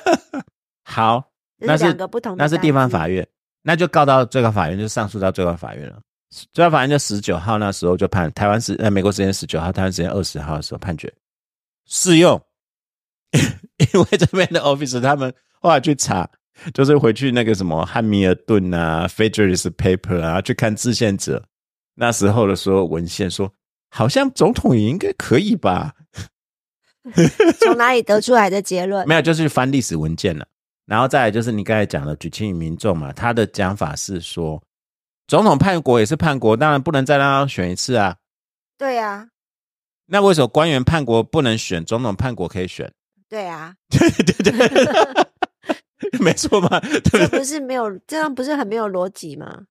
[0.85, 3.09] 好， 这那是两个不同的，那是地方法。
[3.09, 3.27] 院，
[3.63, 5.99] 那就告到最高法院，就上诉到最高法院了。
[6.51, 11.11] 最高法院就十九号那时候就判台湾时呃美国时间十九号，台湾时间二十号的时候判决
[11.87, 12.41] 适用，
[13.31, 16.29] 因为这边的 office 他们后来去查，
[16.73, 21.43] 就是回去那个什么汉密尔顿啊、Federalist Paper 啊，去看制宪者
[21.95, 23.53] 那时候的所有文献说，
[23.89, 25.93] 好像总统也应该可以吧？
[27.59, 29.07] 从哪里得出来的结论？
[29.07, 30.47] 没有，就是翻历史文件了。
[30.85, 34.61] 然后再来就是你刚才讲的举轻于民众嘛，他的讲法是说，
[35.27, 38.17] 总统叛国也是叛国，当然不能再让他选一次啊。
[38.77, 39.29] 对呀，
[40.07, 42.91] 那为什么官员叛国不能选，总统叛国可以选？
[43.29, 47.27] 对啊，对对对， 没错嘛，对这？
[47.29, 49.63] 不是没有，这样不是很没有逻辑吗？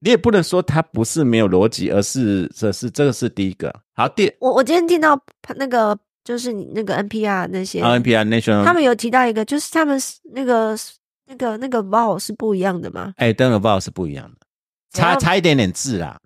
[0.00, 3.72] 你也不能说他不是没有逻辑，而是这是这个是第一个。
[3.94, 5.18] 好，第我我今天听到
[5.56, 5.96] 那个
[6.30, 10.78] 就是你那个 NPR 那些 NPR National，他们有提到一个，就是他们是那个
[11.26, 13.12] 那个那个 vowel 是不一样的吗？
[13.16, 14.46] 哎，登尔报是不一样的，
[14.92, 16.16] 差差一点点字啦。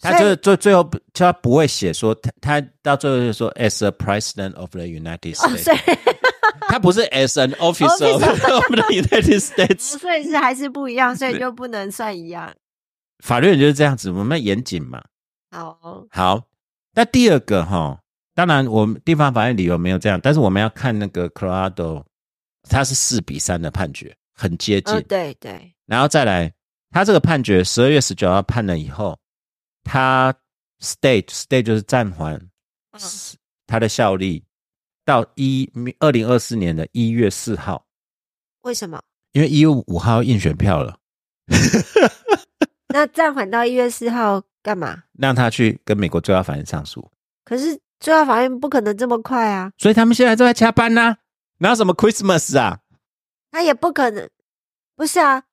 [0.00, 5.98] 他就是最最后，就他不会写说他他到最后就说 as a president of the United 哦，States，、
[6.68, 8.22] 他不是 as an officer of
[8.70, 9.98] the United States。
[9.98, 12.52] 所以是还是不一样，所以就不能算一样。
[13.24, 15.02] 法律人就是这样子，我们要严谨嘛。
[15.50, 16.42] 好，好，
[16.94, 17.98] 那第二个哈，
[18.34, 22.04] 当然我们地方法院理由没有这样，但是我们要看那个 Colorado，
[22.68, 24.94] 它是四比三的判决，很接近。
[24.94, 26.52] 嗯，对对，然后再来，
[26.90, 29.18] 他这个判决十二月十九号判了以后，
[29.84, 30.34] 他
[30.80, 32.34] state state 就是暂缓
[32.92, 33.00] 嗯
[33.66, 34.44] 他的效力
[35.04, 37.86] 到一二零二四年的一月四号，
[38.62, 39.00] 为什么？
[39.32, 40.98] 因为一月五号要印选票了，
[42.88, 45.04] 那暂缓到一月四号干嘛？
[45.18, 47.10] 让他去跟美国最高法院上诉，
[47.44, 51.18] 可是最高法院不可能这么快啊，所以他们现在都在加班呐、
[51.58, 52.80] 哪有什么 Christmas 啊？
[53.52, 54.28] 他也不可能，
[54.96, 55.44] 不是啊。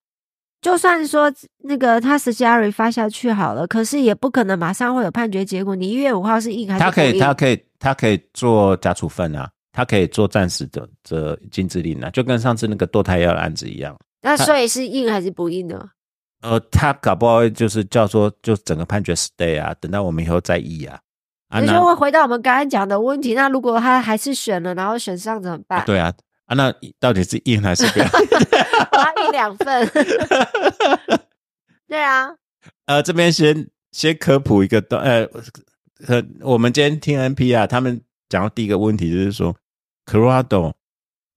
[0.59, 5.75] 就算说那个他 s c a r y 发下去好了，可是也不可能马上会有判决结果。
[5.75, 13.95] 你一月五号是硬还是他可以，他可以，他可以做假处分啊，他可以做暂时的这禁制令啊，就跟上次那个堕胎药的案子一样。
[14.21, 15.87] 那所以是硬还是不硬呢？
[16.41, 20.99] 呃，他搞不好就是叫做就整个判决 stay 啊，等到我们以后再议啊。
[21.49, 23.33] 啊，那所以说会回到我们刚才讲的问题。
[23.33, 25.83] 那如果他还是选了，然后选上怎么办？
[25.85, 26.13] 对啊，
[26.45, 28.05] 啊，那到底是印还是不要？
[28.93, 29.89] 我要印两份。
[31.87, 32.29] 对啊，
[32.85, 35.27] 呃，这边先先科普一个段，呃，
[36.07, 39.55] 呃，我们今天听 NP 啊，他们讲到第一个问题就是说
[40.05, 40.73] ，Colorado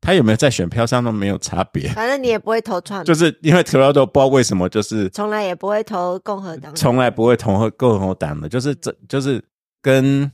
[0.02, 6.74] 他有没有在选票上都没有差别，反正你也不会投川，就是因为 Colorado 不知道为什么就是从来也不会投共和党。
[6.74, 9.42] 从来不会投共和党的，就是这就是
[9.82, 10.30] 跟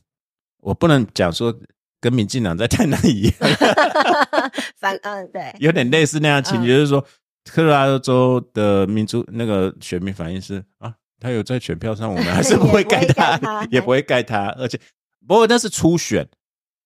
[0.60, 1.52] 我不能讲说
[2.00, 3.32] 跟民进党在台南一样，
[4.78, 7.04] 反嗯对，有点类似那样情节，就是说
[7.50, 14.78] 科罗拉多州的民主那个选民反应是啊，他有在选票上，我们还是 不会盖他，也不会盖他，而且
[15.26, 16.28] 不过那是初选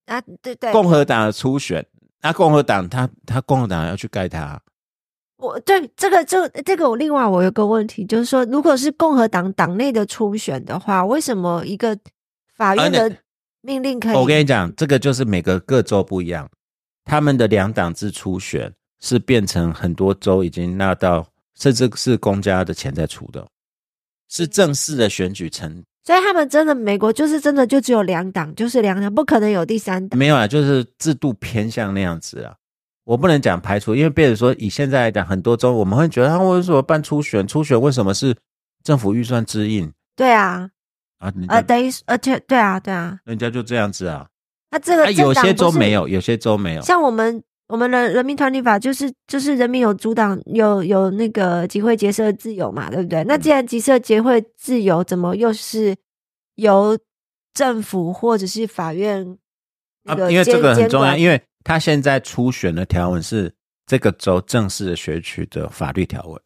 [0.07, 1.85] 啊，对对，共和党的初选，
[2.23, 4.61] 那共和党他他共和党要去盖他。
[5.37, 11.99] 我对这个就这个我另外我有个问题，就是说，如果是共和党党内的初选的话，为什么一个
[12.63, 13.17] 法院的
[13.61, 14.15] 命令可以？
[14.15, 16.49] 我跟你讲，这个就是每个各州不一样，
[17.05, 21.27] 他们的两党制初选是变成很多州已经纳到，
[21.59, 23.45] 甚至是公家的钱在出的，
[24.29, 25.83] 是正式的选举成。
[26.05, 30.17] 所以他们真的美国就是真的就只有两党，就是两党，不可能有第三党。
[30.19, 32.55] 没有啊，就是制度偏向那样子啊。
[33.05, 37.45] 我不能讲排除，因为比如说以现在来讲，很多州我们会觉得他为什么办初选？
[37.47, 38.37] 初选为什么是
[38.85, 39.93] 政府预算支应？
[40.15, 40.71] 对啊，
[41.23, 44.27] 啊，呃，等于而且对啊，对啊，人家就这样子啊。
[44.71, 46.83] 那这个有些州没有，有些州没有。
[46.83, 53.23] 像我们我们的人民团体法就是就是人民有阻挡有有那个集会结社自由嘛，对不对？
[53.25, 55.95] 那既然集社结会自由，怎么又是
[56.57, 56.99] 由
[57.55, 59.39] 政府或者是法院？
[60.05, 61.41] 啊，因为这个很重要，因为。
[61.65, 63.55] 他现在初选的条文是
[63.87, 66.37] 这个州正式的选举的法律条文，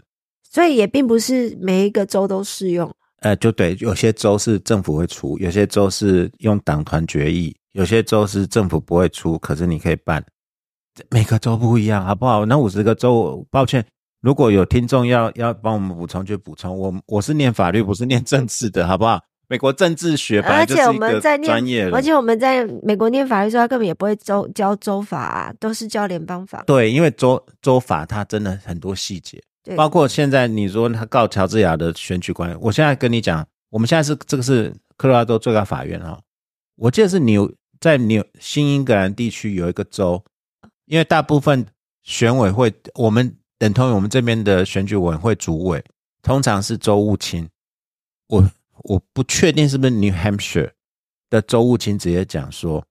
[0.43, 2.95] 所以也并不是每一个州都适用。
[3.21, 10.25] 呃，就对，有些州是政府会出，有些州是用党团决议，有些州是政府不会出，可是你可以办。
[11.11, 12.45] 每个州不一样，好不好？
[12.47, 13.85] 那五十个州，抱歉，
[14.21, 16.77] 如果有听众要要帮我们补充就补充。
[16.77, 19.21] 我我是念法律，不是念政治的，好不好？
[19.49, 26.65] 美国政治学，而且我们在专业，而且我们在美国念法律时候，他根本也不会州教州法，啊，都是教联邦法。
[26.67, 29.41] 对，因为州州法它真的很多细节，
[29.75, 36.21] 包括现在你说他告乔治亚的选举官，我现在跟你讲，我们现在是这个是科罗拉多最高法院啊，
[36.77, 40.23] 我记得是纽在纽新英格兰地区有一个州，
[40.85, 41.67] 因为大部分
[42.03, 45.85] 选委会，我们等同于我们这边的选举委员会主委，
[46.23, 47.49] 通常是州务卿，
[48.29, 48.51] 我。
[48.81, 50.71] 我不确定是不是 New Hampshire
[51.31, 52.87] 的州务卿直接讲说，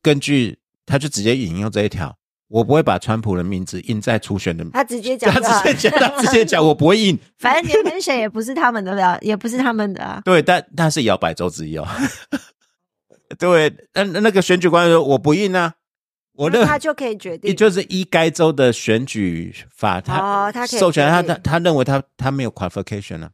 [0.00, 0.56] 根据
[0.86, 2.16] 他就直接引用这一条，
[2.48, 4.64] 我不会把川普的名字印在初选的。
[4.72, 7.18] 他直接讲， 他直接讲，他直接讲，我不会印。
[7.38, 10.20] 反正 New Hampshire 也不是他们的了，也不是他们的啊。
[10.24, 11.86] 对，但但是摇摆州之一哦。
[13.38, 15.74] 对，那那个选举官说我不印啊，
[16.34, 23.30] 我那他就可以决定，就是依该州的选举法，他哦他授权他，他他认为他他没有 qualification 啊。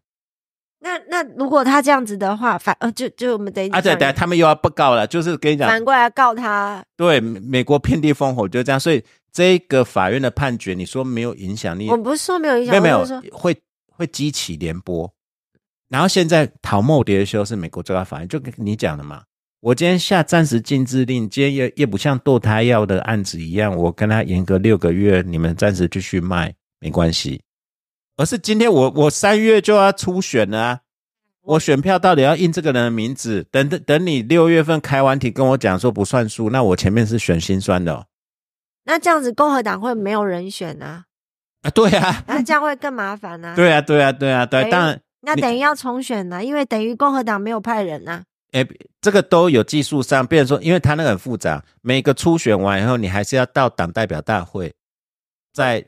[0.84, 6.84] 那那如果他这样子的话，反呃就就我们等一下啊对对，他们又要不告了，就是跟你讲反过来告他。
[6.96, 11.88] 对，美国遍地烽火就这样，所以这个法院的判决，你说没有影响力？
[11.88, 13.56] 我不是说没有影响，没有没有，会
[13.88, 15.10] 会激起联播。
[15.88, 19.22] 然后现在讨莫迭修是美国最高法院，就跟你讲的嘛。
[19.60, 27.40] 我今天下暂时禁制令，今天也也不像堕胎药的案子一样，我跟他严格六个月，你们暂时继续卖没关系。
[28.16, 30.80] 而是今天我我三月就要初选了啊！
[31.42, 33.46] 我选票到底要印这个人的名字？
[33.50, 37.94] 等等等，你六月份开完题跟我讲说不算数，那我前面是选心酸的。
[37.94, 38.06] 哦
[38.86, 41.06] 那这样子共和党会没有人选啊？
[41.62, 43.54] 啊，对啊， 那这样会更麻烦啊。
[43.56, 48.22] 对啊，对啊，对啊，对，当然那等于要重选呢，因为等于共和党没有派人呐。
[48.52, 48.62] 哎，
[49.00, 54.74] 这个都有技术上，比如说，因为他那个很复杂，每个初选完以后，你还是要到党代表大会
[55.54, 55.80] 再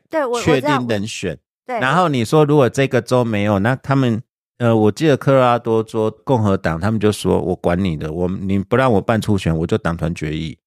[0.43, 1.39] 确定人选。
[1.67, 4.23] 对，然后你说如果这个州没有，那他们
[4.59, 10.59] 呃，我记得科罗拉多州共和党他们就说我管你的，我你不让我办初选，我就党团决议，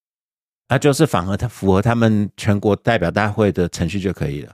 [0.68, 4.54] 那就是反而他符合他们全国代表大会的程序就可以了。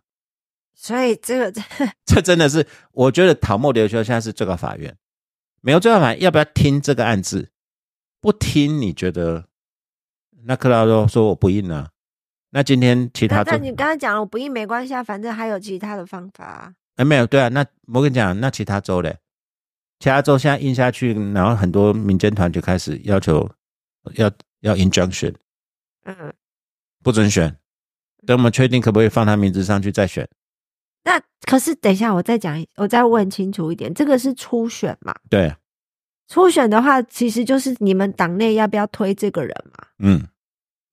[0.74, 1.62] 所以这个
[2.06, 4.96] 这真的是，我觉得陶莫流修现在是最高法院，
[5.62, 7.50] 没有最高法院要不要听这个案子？
[8.22, 9.46] 不听，你觉得
[10.46, 11.90] 那克拉多说我不应啊？
[12.56, 16.74] 那今天其他，但你刚才讲了，我不印没关系啊，反正还有其他的方法啊。
[16.96, 19.18] 哎，没有，对啊，那我跟你讲，那其他州嘞，
[20.00, 23.52] 其他州现在印下去，然后很多民间团就开始要求
[24.14, 24.32] 要
[24.62, 25.36] 要 injunction，
[26.06, 26.34] 嗯，
[27.04, 27.58] 不准选，
[28.26, 30.26] 等我们确定可不可以放他名字上去再选。
[31.04, 35.14] 那可是等一下，我再讲，我再问清楚一点，这个是初选嘛？
[35.30, 35.54] 对，
[36.30, 39.88] 初选的话，其实就是你们党内要不要推这个人嘛？
[40.00, 40.26] 嗯。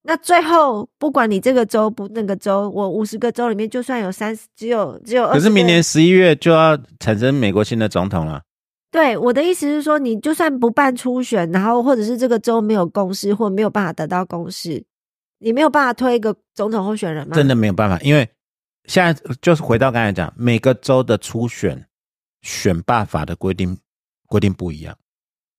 [0.05, 5.29] 那最后，不管你这个州不那个州，我五十个州里面，就算有三十，只有只有。
[5.29, 8.43] 可是明年十一月就要产生美国新的总统了。
[8.91, 14.85] 对，我的意思是说，你就算不办初选，然后或者是这个州没有共识，或没有办法得到共识，
[15.39, 17.35] 你没有办法推一个总统候选人吗？
[17.35, 18.29] 真的没有办法，因为
[18.87, 21.87] 现在就是回到刚才讲，每个州的初选
[22.43, 23.79] 选罢法的规定
[24.27, 24.95] 规定不一样。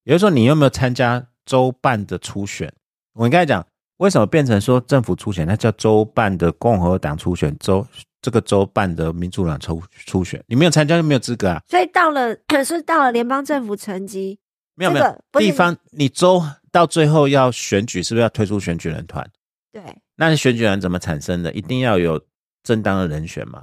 [0.04, 2.72] 也就是说，你有没有参加州办的初选？
[3.14, 3.66] 我刚才讲，
[3.98, 7.86] 为什么变成说政府初选，那叫州办的共和党初选，州
[8.20, 11.62] 这个州办的民主党初初选，你没有参加就没有资格啊。
[11.68, 14.38] 所以到了， 可是到了联邦政府层级，
[14.74, 16.42] 没有没有地方，你州
[16.72, 19.28] 到最后要选举，是不是要推出选举人团？
[19.72, 19.82] 对，
[20.16, 21.52] 那选举人怎么产生的？
[21.52, 22.20] 一定要有
[22.62, 23.62] 正当的人选嘛？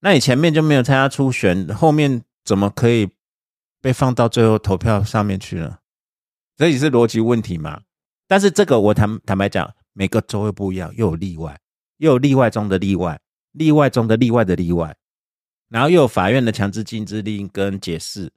[0.00, 3.08] 那你前面就没有参加初选，后面怎么可以？
[3.80, 5.78] 被放到最后投票上面去呢，
[6.56, 7.82] 这也是逻辑问题嘛？
[8.28, 11.58] 但是这个我坦坦白讲，每个州会不一样，又有例外，
[11.96, 13.18] 又有例外中的例外，
[13.52, 14.94] 例外中的例外的例外，
[15.68, 18.30] 然后又有法院的强制禁制令跟解释。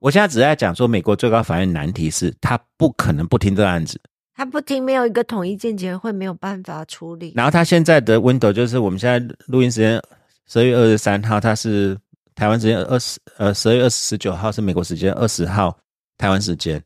[0.00, 4.00] 我现在只在讲说，美国最高法院难题是，他不可能不听这个案子，
[4.34, 7.34] 他不听，没有一个统一见解会没有办法处理。
[7.36, 10.02] 然后他现在的 window 就是我们现在录音时间
[10.48, 11.96] 十二月二十三号，他是。
[12.36, 15.76] 台湾时间二十呃十二月二十九号是美国时间二十号，
[16.16, 16.82] 台湾时间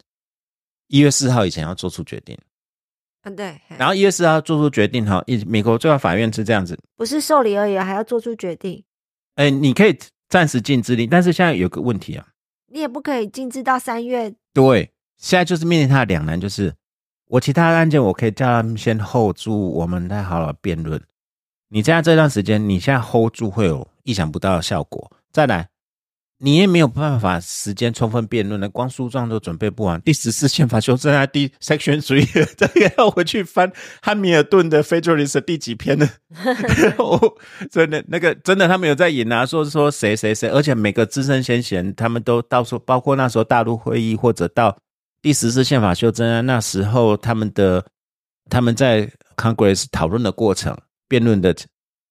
[0.95, 2.39] 一月四号以前要做出决定。
[3.25, 3.61] 嗯，对。
[3.79, 8.85] 然后一月四号做出决定哈，一美国最高法院是这样子，不是受理而已，还要做出决定。
[9.35, 12.29] 哎，你可以暂时禁止令，但是现在有个问题啊，
[12.69, 14.33] 你也不可以禁止到三月。
[14.53, 16.73] 对，现在就是面临他的两难，就是
[17.27, 21.03] 我其他案件我可以叫他们先 hold 住，我们再好好辩论。
[21.71, 25.11] 你现在这段时间，你现在 hold 住会有意想不到的效果。
[25.33, 25.69] 再来，
[26.45, 29.99] 你也没有办法时间充分辩论了，光诉状都准备不完。
[30.03, 33.73] 第十四宪法修正案第 section three，这个要回去翻
[34.03, 36.07] 汉密尔顿的 Federalist 第几篇呢？
[37.73, 44.77] 真的那个真的他们有在引啊，说说谁谁谁，而且每个资深先贤他们都到处，包括那时候大陆会议或者到
[45.23, 47.87] 第十四宪法修正案那时候，他们的
[48.51, 50.77] 他们在 Congress 讨论的过程、
[51.09, 51.57] 辩论的。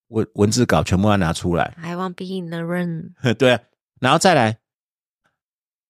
[0.09, 1.73] 文文字稿全部要拿出来。
[1.81, 3.13] I want be in the room。
[3.33, 3.59] 对啊，
[4.03, 4.59] 然后再来，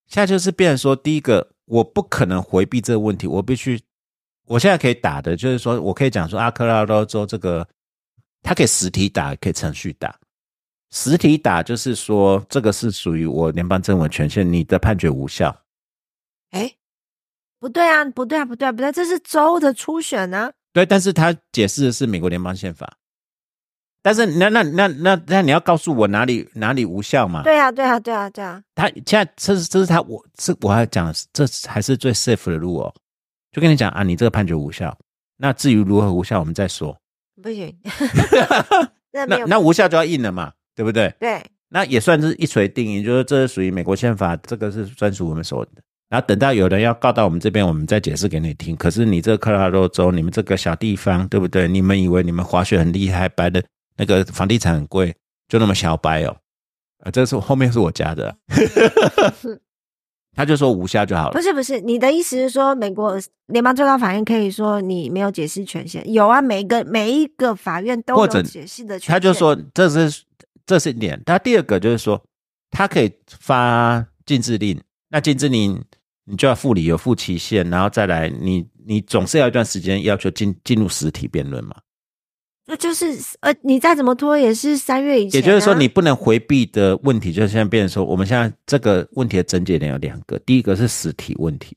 [0.06, 3.82] 现在就是变成说，第一个，我不可能回避这个问题，我必须，
[4.46, 7.66] 我现在可以打的，就是说我可以讲说，阿克拉多州这个，
[8.40, 10.16] 他可以实体打，可以程序打。
[10.92, 15.64] 实体打就是说，这个是属于我联邦政府权限，你的判决无效。
[16.50, 16.72] 哎，
[17.58, 20.52] 不对啊，不对啊，不对啊，不对，这是州的初选呢。
[20.72, 22.96] 对，但是他解释的是美国联邦宪法。
[24.04, 27.42] 但是那那那那那你要告诉我哪里哪里无效嘛？
[27.42, 28.62] 对啊对啊对啊对啊！
[28.74, 32.94] 他现在这是这是他我是我要讲这还是最 safe 的路哦，
[33.50, 34.94] 就跟你讲啊，你这个判决无效。
[35.38, 36.94] 那至于如何无效，我们再说。
[37.42, 37.74] 不行，
[39.10, 41.14] 那那无效就要硬了嘛，对不对？
[41.18, 45.70] 对，那也算是一锤定音，就是这是属于美国宪法，这个是专属我们所的。
[46.10, 48.76] 然后等到有人要告到我们这边，我们再解释给你听。
[48.76, 51.66] 可是你这个科罗拉多州，你们这个小地方，对不对？
[51.66, 53.64] 你们以为你们滑雪很厉害，白的。
[53.96, 55.14] 那个房地产很贵，
[55.48, 56.36] 就那么小白哦，
[57.04, 58.36] 啊，这是后面是我家的，
[60.36, 61.32] 他就说无效就好了。
[61.32, 63.16] 不是不是，你的意思是说，美国
[63.46, 66.12] 联邦最高法院可以说你没有解释权限？
[66.12, 69.12] 有啊，每一个每一个法院都有解释的权。
[69.12, 70.24] 他就说这是
[70.66, 71.22] 这是一点。
[71.24, 72.20] 他第二个就是说，
[72.70, 74.80] 他可以发禁制令，
[75.10, 75.80] 那禁制令
[76.24, 81.76] 你就要附理，有附期限，然后再来，你你总是要一段时间要求进进入实体辩论嘛。
[82.66, 83.06] 那就是
[83.40, 85.38] 呃，你再怎么拖也是三月以前。
[85.38, 90.38] 也就是说，你不能回避的问题，就是现在变成说，我们现在这个问题的症结点有两个。
[90.38, 91.76] 第一个是实体问题，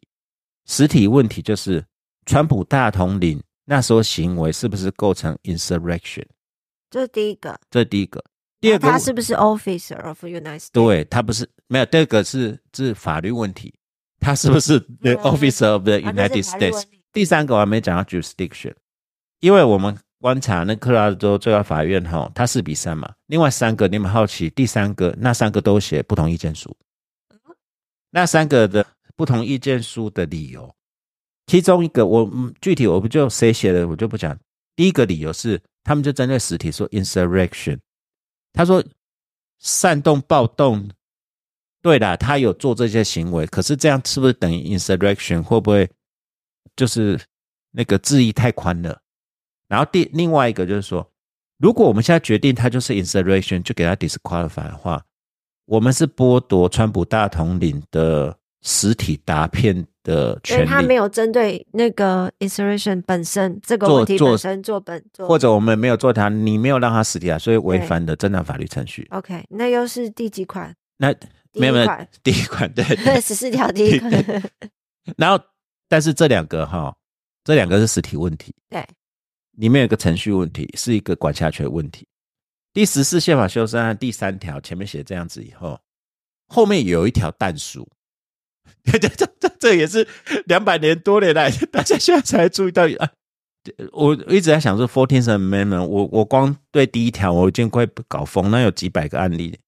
[0.65, 1.83] 实体问题就是
[2.25, 6.23] 川普大统领那时候行为是不是构成 insurrection？
[6.89, 8.23] 这是第一个，这是第一个。
[8.61, 10.69] 第二个，他是不是 officer of United States？
[10.71, 11.85] 对他不是，没有。
[11.85, 13.73] 第二个是是法律问题，
[14.21, 16.83] 他是不是 the officer of the United States？
[17.11, 18.73] 第三个我还没讲到 jurisdiction，
[19.41, 19.97] 因为我们。
[20.20, 23.13] 观察那克拉州最高法院哈，它四比三嘛。
[23.28, 26.76] 另外三个，你们好奇第三个，那三个都写不同意见书。
[28.09, 30.74] 那三个的不同意见书的理由，
[31.45, 32.30] 其中一个我
[32.61, 34.38] 具体我不就谁写的，我就不讲。
[34.76, 37.78] 第一个理由是，他们就针对实体说 insurrection，
[38.53, 38.84] 他说
[39.59, 40.89] 煽动暴动。
[41.80, 45.41] 对的，他有做这些行为，可是这样是不是等于 insurrection？
[45.43, 45.89] 会不会
[46.76, 47.20] 就是
[47.72, 48.99] 那个字义太宽了？
[49.68, 51.09] 然后第另外一个就是说，
[51.57, 55.03] 如果我们现在决定他就是 insurrection，就给他 disqualify 的话，
[55.65, 60.65] 我们是剥夺川普大统领的实体答辩的权利。
[60.65, 69.05] 他没有针对那个 insurrection 本身这个问题本身做本，或者我们没有做他，你没有让他实体啊，所以违反的正当法律程序。
[69.11, 70.74] OK，那又是第几款？
[70.97, 71.13] 那
[71.53, 71.88] 没有没有
[72.24, 72.84] 第一款对
[73.20, 74.11] 十四条第一款。
[75.18, 75.43] 然后，
[75.89, 76.95] 但是这两个哈，
[77.43, 78.53] 这两个是实体问题。
[78.70, 78.86] 对。
[79.58, 82.08] 里面有个程序问题，是一个管辖权问题。
[82.74, 85.80] 第十四宪法修正案第三条前面写这样子以后，
[86.47, 87.88] 后面有一条淡书，
[88.86, 90.08] 这这这这也是
[90.45, 93.10] 两百年多年来大家现在才注意到啊。
[93.91, 99.60] 我一直在想说，Fourteenth Amendment，我我光对第一条我已经快搞疯，那有几百个案例。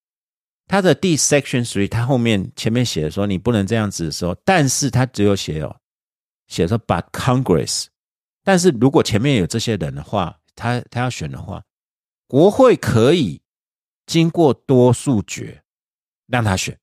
[0.67, 5.75] 它的第 Section Three，它后面前面写的说你不能这样子说，但是它只有写哦，
[6.47, 7.87] 写说 But Congress，
[8.43, 11.63] 但是如果前面有这些人的话，他他要选的话。
[12.31, 13.41] 国会可以
[14.05, 15.63] 经过多数决
[16.27, 16.77] 让他选，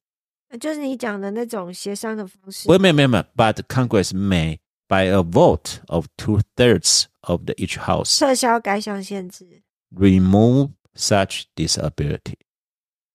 [0.59, 2.67] 就是你讲的那种协商的方式。
[2.67, 9.63] 不，没有没有没有，But Congress may by a vote of two thirds of the each house 撤销该项限制
[9.95, 12.35] ，remove such disability。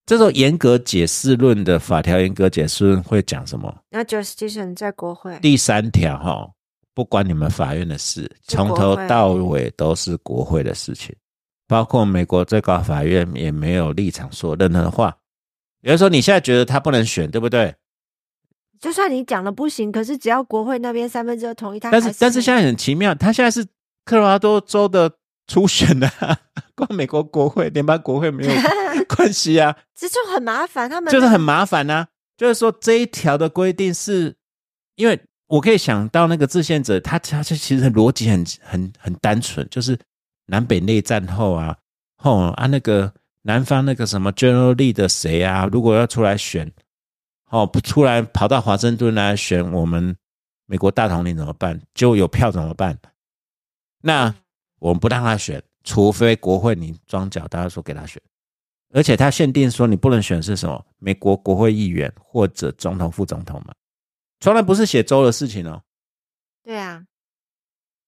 [0.06, 3.84] 这种严格解释论的法条，严格解释论会讲什么？
[3.90, 6.54] 那 jurisdiction 在国会第三条哈，
[6.94, 11.16] 不关你们法院的事，从头到尾都是国会的事情。
[11.68, 15.18] 包括美国最高法院也没有立场说任何话。
[15.82, 17.74] 比如说，你现在觉得他不能选，对不对？
[18.80, 23.66] 就算你讲了不行，可是只要国会那边三分之二同意，他但是但是现在很奇妙，他现在是
[24.04, 25.10] 科罗拉多州的
[25.48, 26.12] 初选的，
[26.76, 28.52] 跟美国国会联邦国会没有
[29.16, 29.78] 关系啊。
[29.96, 32.08] 这就很麻烦，他们就是很麻烦呐。
[32.36, 34.36] 就是说这一条的规定是，
[34.96, 35.20] 因为
[35.52, 39.98] 我可以想到那个制宪者，他他这其实逻辑很很很单纯，就是。
[40.48, 41.78] 南北内战后啊，
[42.18, 46.70] 后啊那个南方那个什么 General Lee 的谁啊，如果要出来选，
[47.52, 50.14] 哦不出来跑到华盛顿来选我们
[50.66, 51.80] 美国大统领怎么办？
[51.94, 52.98] 就有票怎么办？
[54.02, 54.36] 那
[54.80, 58.22] 我们不让他选，除非国会你装脚，大家说给他选，
[58.94, 60.86] 而且他限定说你不能选是什么？
[60.98, 63.74] 美国国会议员或者总统、副总统嘛，
[64.42, 65.84] 从来不是写州的事情哦。
[66.64, 67.04] 对啊，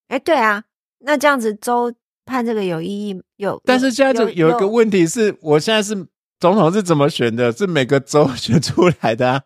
[0.10, 0.66] 哎对啊，
[1.00, 1.94] 那这样子州。
[2.26, 5.94] 判这个有意义有，但是现在就有一个问题是，我现在是
[6.40, 7.52] 总统是怎么选的？
[7.52, 9.44] 是每个州 选出来的啊？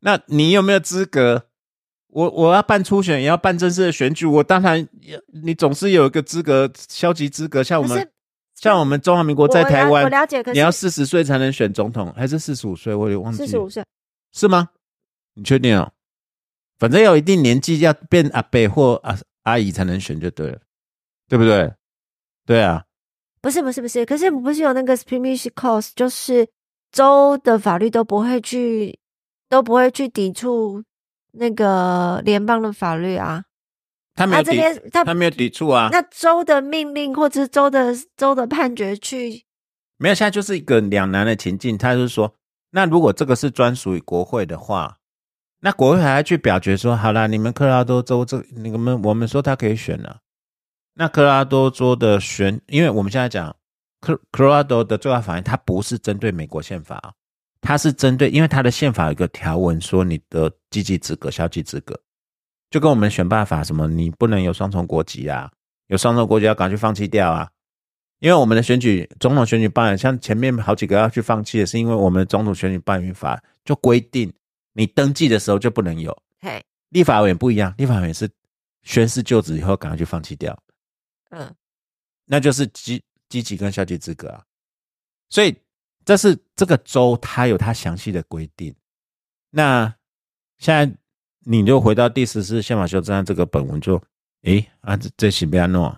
[0.00, 1.44] 那你有没有资格？
[2.08, 4.88] 我我要办初选，也要办正式的选举，我当然
[5.44, 7.62] 你总是有一个资格，消极资格。
[7.62, 8.10] 像我们
[8.54, 12.94] 像我们中华民国在台湾，我了解，你要四十岁才能选总统，还是四十五岁？
[12.94, 13.84] 我也忘记四十五岁
[14.32, 14.70] 是吗？
[15.34, 15.92] 你确定哦？
[16.78, 20.60] 反正有一定年纪要变阿伯或阿阿姨才能选就对了。
[21.26, 21.72] 对不对？
[22.44, 22.84] 对啊，
[23.40, 26.46] 不是不是不是，可是不是有那个 supreme court，就是
[26.92, 28.98] 州的法律都不会去
[29.48, 30.84] 都不会去抵触
[31.32, 33.44] 那个联邦的法律啊。
[34.14, 34.60] 他没有抵，
[34.90, 35.88] 他没有抵触啊。
[35.90, 39.44] 那州的命令或者是州的州的判决去
[39.96, 41.78] 没有，现在就是一个两难的情境。
[41.78, 42.36] 他是说，
[42.72, 44.98] 那如果这个是专属于国会的话，
[45.64, 50.18] 那国会还要去表决说，好啦，你们科拉多州这你们我们说他可以选了。
[50.92, 53.56] 那科拉多州的选，因为我们现在讲
[53.98, 57.14] 科科罗拉多的最高法院，它不是针对美国宪法，
[57.62, 61.98] 它是针对，因为它的宪法有一个条文说你的积极资格、消极资格，
[62.70, 65.50] 就跟我们选办法什么，你不能有双重国籍啊，
[65.86, 67.48] 有双重国籍要赶快去放弃掉啊，
[68.20, 74.30] 因为我们的选举总统选举办，像前面好几个要去放弃的是因为我们总统选举办法法就规定
[74.74, 78.28] 你登记的时候就不能有，嘿，立法委员不一样，立法委员是
[78.82, 80.56] 宣誓就职以后赶快就放弃掉。
[81.30, 81.54] 嗯，
[82.26, 84.44] 那就是积积极跟消极资格啊，
[85.30, 85.56] 所以
[86.04, 88.74] 这是这个州它有它详细的规定。
[89.50, 89.94] 那
[90.58, 90.96] 现在
[91.40, 94.02] 你就回到第十四宪法修正案这个本文，就
[94.42, 95.96] 诶啊这这行不要弄。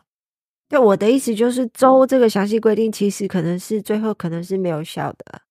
[0.68, 5.42] 对我的意思就是，州这个详细规定其实可能是最后可能是没有效的，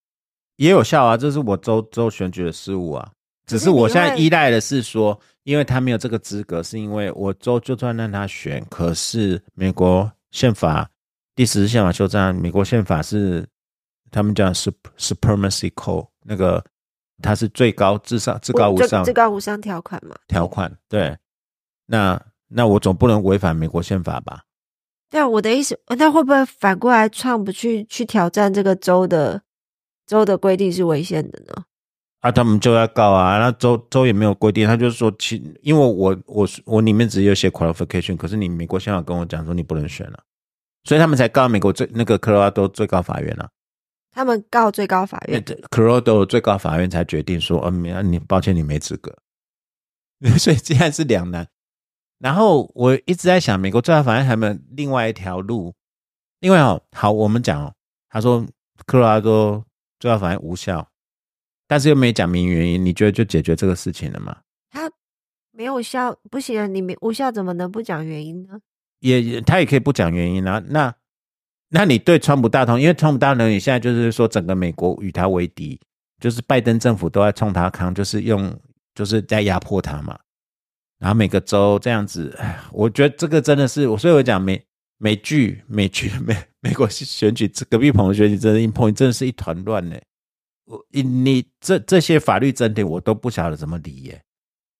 [0.57, 3.11] 也有效啊，这是我州州选举的失误啊。
[3.45, 5.19] 只是我现在依赖的是说。
[5.45, 10.89] 因为他没有这个资格，是因为我州就算让他选，可是美国宪法
[11.35, 13.45] 第十宪法修正案，美国宪法是
[14.09, 16.65] 他们讲 supremacy code 那个，
[17.21, 20.15] 它是最高至上至高无上至高无上条款嘛？
[20.27, 21.15] 条款对，
[21.85, 24.41] 那那我总不能违反美国宪法吧？
[25.11, 29.39] 对啊，我的意思，那会不会反过来创不去去挑战这个州的
[30.05, 31.63] 州的规定是违宪的呢？
[32.21, 33.37] 啊，他们就要告啊！
[33.37, 40.23] 那州州也没有规定，他就是说，其因为我我我里面只有写 qualification，可是你美国宪法跟我讲说你不能选了，
[40.83, 43.49] 所以他们才告美国最那个科罗拉多最高法院啊。
[44.11, 49.15] 他们告最高法院，科罗拉多最高法院才决定说，嗯，你抱歉，你没资格。
[50.39, 51.47] 所以现在是两难。
[52.17, 55.75] 然后我一直在想，美国最高法院还有没有另外一条路？
[56.39, 57.73] 另外哦，好，我们讲哦，
[58.09, 58.45] 他说
[58.85, 59.63] 科罗拉多
[60.05, 60.87] 最高法院无效。
[61.67, 64.37] 但是又没讲明原因，你觉得就解决这个事情了吗？
[64.69, 64.91] 他
[65.51, 68.59] 没有效，不行啊，你没无效怎么能不讲原因呢？
[68.99, 70.61] 也也他也可以不讲原因啊。
[70.67, 70.93] 那
[71.69, 75.79] 那你对川普大通，因为川普大同你现在就是说整个美国与他为敌，
[76.19, 78.55] 就是拜登政府都在冲他康，就是用
[78.93, 80.19] 就是在压迫他嘛。
[80.99, 84.63] 然后每个州这样子，哎，我觉得这个真的是我，所以我讲美
[84.99, 89.95] 美剧美剧美美国选举，隔壁朋友选举真的一碰，真的是一团乱呢。
[90.65, 94.19] 我你你这这些法律争点，我都不晓得怎么理耶。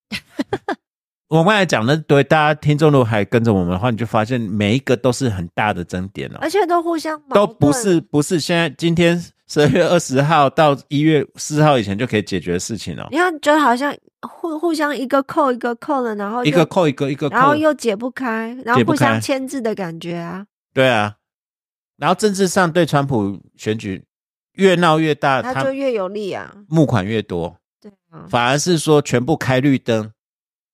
[1.29, 13.07] 我刚才讲的，对大家听众如果还跟着我们的话，你就发现每一个都是很大的争点哦，而且都互相都不是不是现在今天十二月二十号到一月四号以前就可以解决的事情哦。
[13.11, 13.95] 你看，就好像
[14.27, 20.47] 互互相一个扣一个扣了，然后一个扣一个一个，然后又解不开，然后互相牵制的感觉啊。
[20.73, 21.17] 对啊，
[21.97, 24.03] 然后政治上对川普选举
[24.53, 27.57] 越闹越大，他就越有利啊，募款越多。
[27.81, 30.11] 对啊，反而是说全部开绿灯。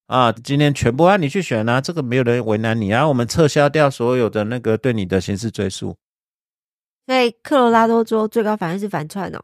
[0.07, 3.07] 啊，今天全部让你去选啊，这个没有人为难你啊。
[3.07, 5.95] 我们撤销掉所有的那个对你的刑事追诉。
[7.05, 9.39] 所以科罗拉多州最高法院是反串哦。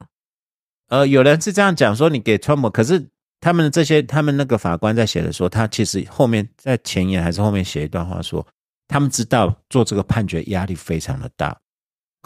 [0.90, 3.08] 呃，有人是这样讲说，你给川普，可是
[3.40, 8.46] 他们这些他们那个法官在写的说，他其实后面在前言还是后面写一段话说，
[8.90, 11.58] 他们知道做这个判决压力非常的大，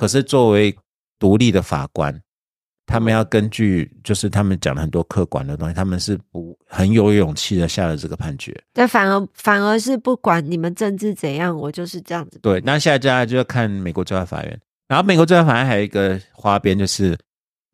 [0.01, 0.75] 可是作为
[1.19, 2.19] 独立的法官。
[2.87, 8.51] 他们要根据，就是他们讲了很多客观的东西，他们是不很有勇气的下了这个判决。
[8.73, 12.39] 但，反而反而是不管你们政治怎样，我就是这样子。
[12.39, 14.59] 对，那现在接下来就要看美国最高法院。
[14.87, 17.15] 然后美国最高法院还有一个花边，就是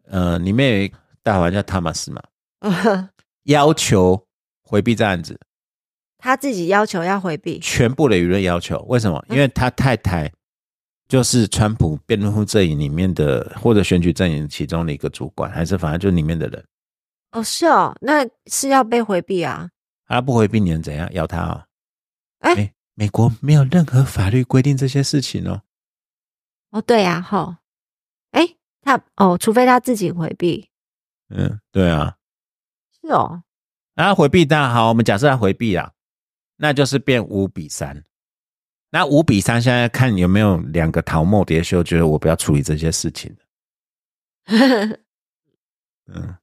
[0.08, 0.92] 呃，里面有一
[1.24, 2.22] 大法官叫汤马斯嘛，
[3.46, 4.22] 要求
[4.62, 5.40] 回避这案子。
[6.20, 9.26] 他自己要求要回避全部的舆论要求，为什么？
[9.30, 10.32] 因为他太太。
[11.08, 16.66] 就是川普辩论阵营里面的，或者选举阵营其中的一个主管，还是反正就里面的人。
[17.32, 19.70] 哦，是哦，那是要被回避啊？
[20.08, 21.12] 啊不回避你能怎样？
[21.14, 21.66] 要他啊？
[22.40, 25.62] 哎，美国没有任何法律规定这些事情哦。
[26.72, 27.60] 哦，对呀，哈。
[28.32, 30.70] 哎，他哦，除非他自己回避。
[31.30, 32.16] 嗯，对啊。
[33.02, 33.44] 是哦。
[33.96, 35.92] 啊回避当然好，我们假设他回避啊，
[36.58, 38.04] 那就是变五比三。
[38.92, 43.36] 那五比三，现在看有没有两个桃木蝶秀，觉得我不要处理这些事情
[44.48, 46.36] 嗯，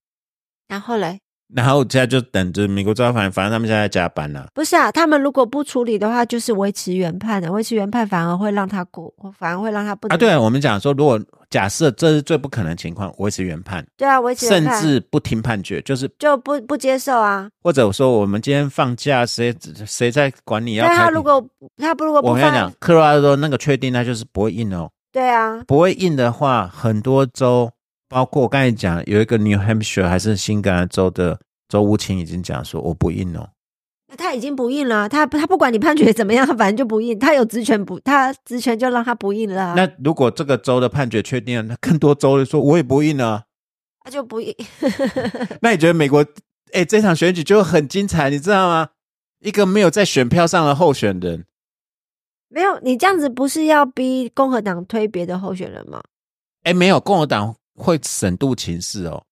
[0.69, 1.21] 然后嘞？
[1.55, 4.49] 然后现在就等着美国最高法院，反正他们现在加班了。
[4.53, 7.53] 不是啊，他们如果不处理的话，就是维持原判的。
[7.53, 10.17] 维持原判反而会让他过，反而会让他不啊。
[10.17, 11.21] 对，我们讲说，如果
[11.55, 13.87] 假设这是最不可能情况，维持原判。
[13.97, 17.49] 对啊，维持甚至不听判决，就是就不不接受啊。
[17.63, 19.55] 或者说，我们今天放假，谁
[19.87, 20.89] 谁在管你要？
[20.89, 21.41] 他如果
[21.77, 24.91] 他不如果我跟你讲，科罗拉多那个确定，那就是不会印哦。
[25.13, 27.71] 对啊，不会印的话，很多州。
[28.09, 31.39] 包括我刚才讲有一个 New Hampshire 还是新甘州的
[31.69, 33.49] 州务卿已经讲说我不印哦，
[34.15, 39.75] 他已经不印了，他他不管你判决怎么样，他 反正就不印，他有职权不，他职权就让他不印了。
[39.77, 43.45] 那如果这个州的判决确定，那更多州说我也不印了，
[44.01, 44.55] 他就不印。
[45.63, 46.25] 那你觉得美国
[46.73, 48.91] 哎这场选举就很精彩，你知道吗？
[49.41, 51.45] 一个没有在选票上的候选人，
[52.49, 56.03] 没有你这样子不是要逼共和党推别的候选人吗？
[56.63, 57.57] 哎，没有共和党。
[57.77, 59.25] 会审度情势哦，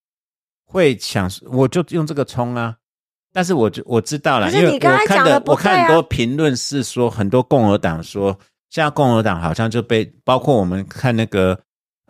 [0.65, 2.79] 会想我就用这个冲啊，
[3.33, 11.59] 但是我就我知道了，因为我看的我看很多评论是说很多共和党说，现在共和党好像就被包括我们看那个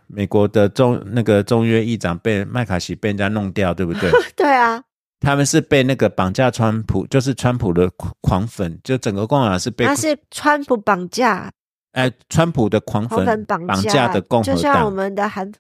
[0.09, 4.11] 美国的中那个众约议长被麦卡锡被人家弄掉，对不对？
[4.35, 4.83] 对啊，
[5.21, 7.89] 他们是被那个绑架川普，就是川普的
[8.21, 11.53] 狂粉，就整个共和党是被他是川普绑架，
[11.93, 15.53] 哎，川普的狂粉绑架的共和党，就像我们的韩。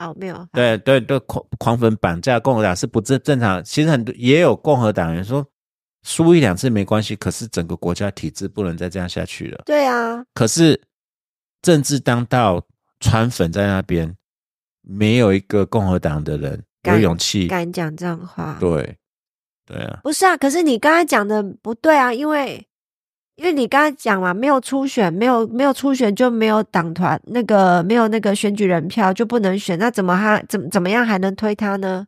[0.00, 3.62] 哦，没有，对对对，狂狂粉绑架共和党是不正正常。
[3.62, 5.46] 其实很多也有共和党人说，
[6.02, 9.62] 输一两次没关系，可是整个国家体制不能再这样下去了。
[9.66, 10.80] 对啊，可是
[11.60, 12.66] 政治当道，
[12.98, 14.16] 川粉在那边，
[14.80, 18.56] 没有一个共和党的人有勇气敢讲这样话。
[18.58, 18.96] 对，
[19.66, 22.66] 对啊，不是啊，可是你刚才讲的不对啊，因为。
[23.40, 32.06] 因为你刚才讲嘛，没有初选，没有没有初选就没有党团那个没有那个选举人票就不能选，那怎么还怎怎么样还能推他呢？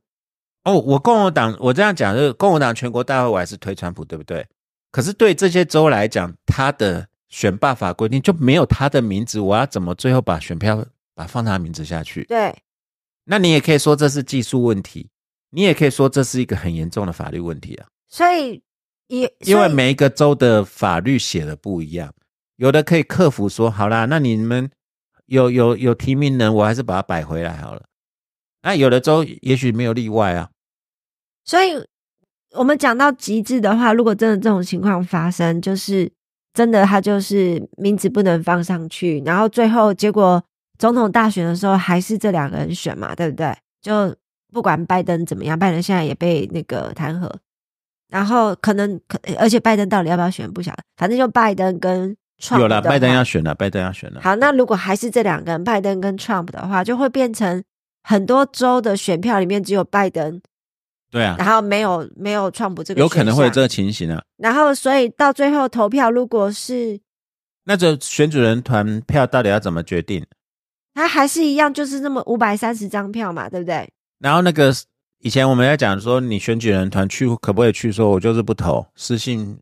[0.64, 4.46] 哦，我共和党我这样讲就是共和党全国大会我还是推川普，对不对？
[4.90, 12.24] 可是对这些州来讲，他的选罢法规定就没有他的名字，我要怎么最后把选票把放他名字下去？
[12.24, 12.54] 对，
[13.24, 15.08] 那你也可以说这是技术问题，
[15.48, 17.86] 你也可以说这是一个很严重的法律问题啊。
[18.10, 18.60] 所以。
[19.12, 22.14] 因因为每一个州的法律写的不一样，
[22.56, 24.70] 有的可以克服说好啦，那你们
[25.26, 27.82] 有有有提名人，我还是把它摆回来好了。
[28.62, 30.48] 那有的州也许没有例外啊。
[31.44, 31.72] 所以
[32.52, 36.10] 我们讲到极致的话，如果真的这种情况发生，就是
[36.54, 40.42] 真的他就是名字不能放上去，然后最后结果
[40.78, 43.54] 总统大选的时候还是这两个人选嘛，对不对？
[43.82, 44.16] 就
[44.50, 47.30] 不管拜登怎么样，拜登现在也被那个弹劾，
[48.12, 54.20] 然后可能可而且拜登到底要不要选不晓得，反正就拜登跟 Trump 有了，拜登要选了，拜登要选了。
[54.20, 57.64] 好，那如果还是这两个人，拜登跟 Trump 的话，就会变成
[58.02, 60.40] 很多州的选票里面只有拜登，
[61.10, 63.62] 对啊，然后没有没有 Trump 这个，有可能会有这。
[63.62, 64.22] 个情形啊。
[64.36, 67.00] 然后，所以到最后投票，如果是
[67.64, 70.26] 那这选举人团票到底要怎么决定？
[70.94, 73.88] 他还是一样，就是那么五百三十张票嘛，对不对？
[74.18, 74.74] 然后那个
[75.22, 77.92] 以前我们在讲说，你选举人团去可不可以去？
[77.92, 79.56] 说我就是不投，私信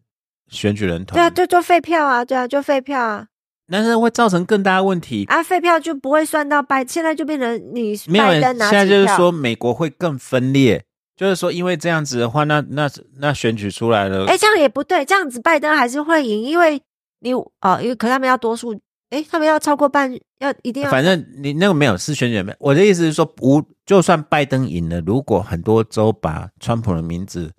[0.48, 1.14] 选举人团。
[1.14, 3.26] 对啊，就就废票啊，对啊，就废票啊，
[3.70, 5.26] 但是会造成更大的问题。
[5.26, 10.82] 啊，废票就不会算到拜，现在就变成你没有人拜登拿现在就是说，美国会更分裂，
[11.14, 16.80] 就是说，因为这样子的话，那那那选举出来了，哎，这样也不对，这样子拜登还是会赢，因为
[17.18, 18.80] 你哦，因为可他们要多数，
[19.10, 27.52] 哎，他们要超过半，要一定要，反正你那个没有是选举人，我的意思是说，无就算拜登赢了，如果很多州把川普的名字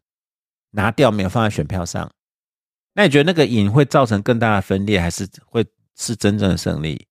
[0.71, 2.09] 拿掉，没有放在选票上，
[2.93, 5.65] 那你觉得那个赢会造成更大的分裂，还是会
[5.97, 7.05] 是真正的胜利？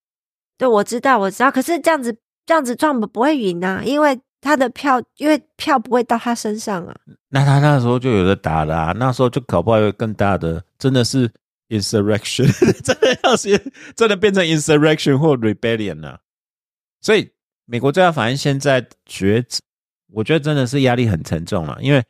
[0.57, 2.17] 对，我知道，我知道，可是这样子，
[2.47, 6.97] 这样子 Trump 不会赢啊，因为他的票，因为票不会到他身上啊。
[7.29, 11.31] 那他那时候就有的打了啊，那时候就搞不好有更大的，真的是
[11.71, 12.47] insurrection，
[12.85, 16.21] 真的要是真的变成 insurrection 或 rebellion 了、
[17.01, 17.31] 所以
[17.65, 19.45] 美国最高法院现在觉，
[20.13, 22.05] 我觉得真的是压力很沉重了，因为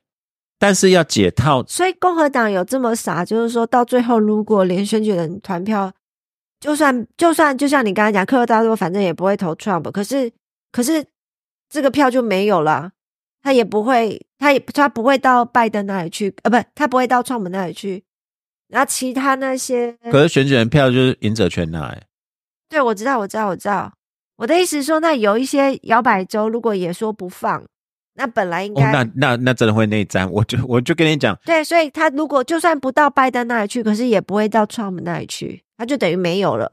[0.58, 5.92] 但是要解套，所以共和党有这么傻，就是说到最后，如果连选举人团票，
[6.58, 10.32] 就算就算就像你刚才讲，科罗大多反正也不会投 Trump，可是
[10.72, 11.04] 可是
[11.68, 12.92] 这个票就没有了，
[13.42, 18.04] 他也不会，他也他不会到拜登那里去，呃，不，他不会到 Trump 那里去。
[18.70, 22.02] 然后其他那些，可是选举人票就是赢者全拿、欸，
[22.68, 23.92] 对我知道，我知道，我知道。
[24.36, 27.62] 我的意思是说，那有一些摇摆州如果也说不放，
[28.14, 36.70] 那本来应哦，该、那那那真的会内战， 我就我就跟你讲，对，所以他如果就算不到拜登那里去，可是也不会到 Trump 那里去，他就等于没有了，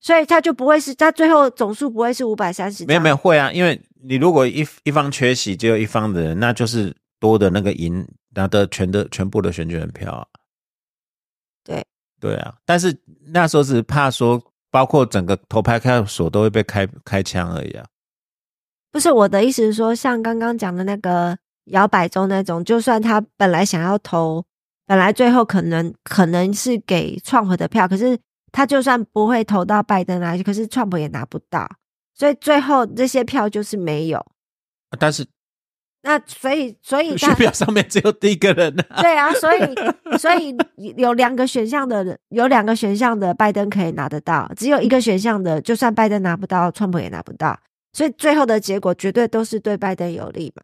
[0.00, 8.06] 所以他就不会是他最后总数不会是五百三十，没有没有会啊，因为你如果一一方缺席，只有一方的人，那就是多的那个赢
[8.36, 10.26] 拿的全的全部的选举人票啊。
[12.24, 12.96] 对对啊，但是
[13.26, 17.84] 那时候只是怕说，包括整个投拍看所都会被开开枪而已啊。
[18.90, 24.44] 不是我的意思是说，像刚刚讲的那个摇摆州那种，就算他本来想要投，
[24.86, 28.18] 本来最后可能可能是给 Trump 的票，可是
[28.52, 31.68] 他就算不会投到拜登来，可是 Trump 也拿不到，
[32.14, 34.24] 所以最后这些票就是没有。
[34.98, 35.26] 但是
[36.04, 39.00] 那所以所以他选票上面只有第一个人啊。
[39.00, 39.58] 对啊，所以
[40.18, 40.54] 所以
[40.96, 47.58] 有两个选项的人，有两个选项的拜登可以拿得到，只有一个选项的，就算拜登拿不到，川普也拿不到，
[47.94, 50.62] 所以最后的结果绝对都是对拜登有利嘛。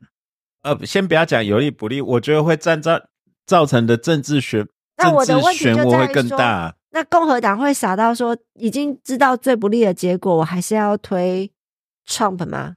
[0.62, 3.00] 呃，先不要讲有利不利，我觉得会站造
[3.46, 4.68] 造成的政治选
[4.98, 6.74] 那我政治的问题就漩涡会在于说更大。
[6.90, 11.50] 那共和党会傻到说，已经知道最不利的结果，我还是要推
[12.06, 12.74] Trump 吗？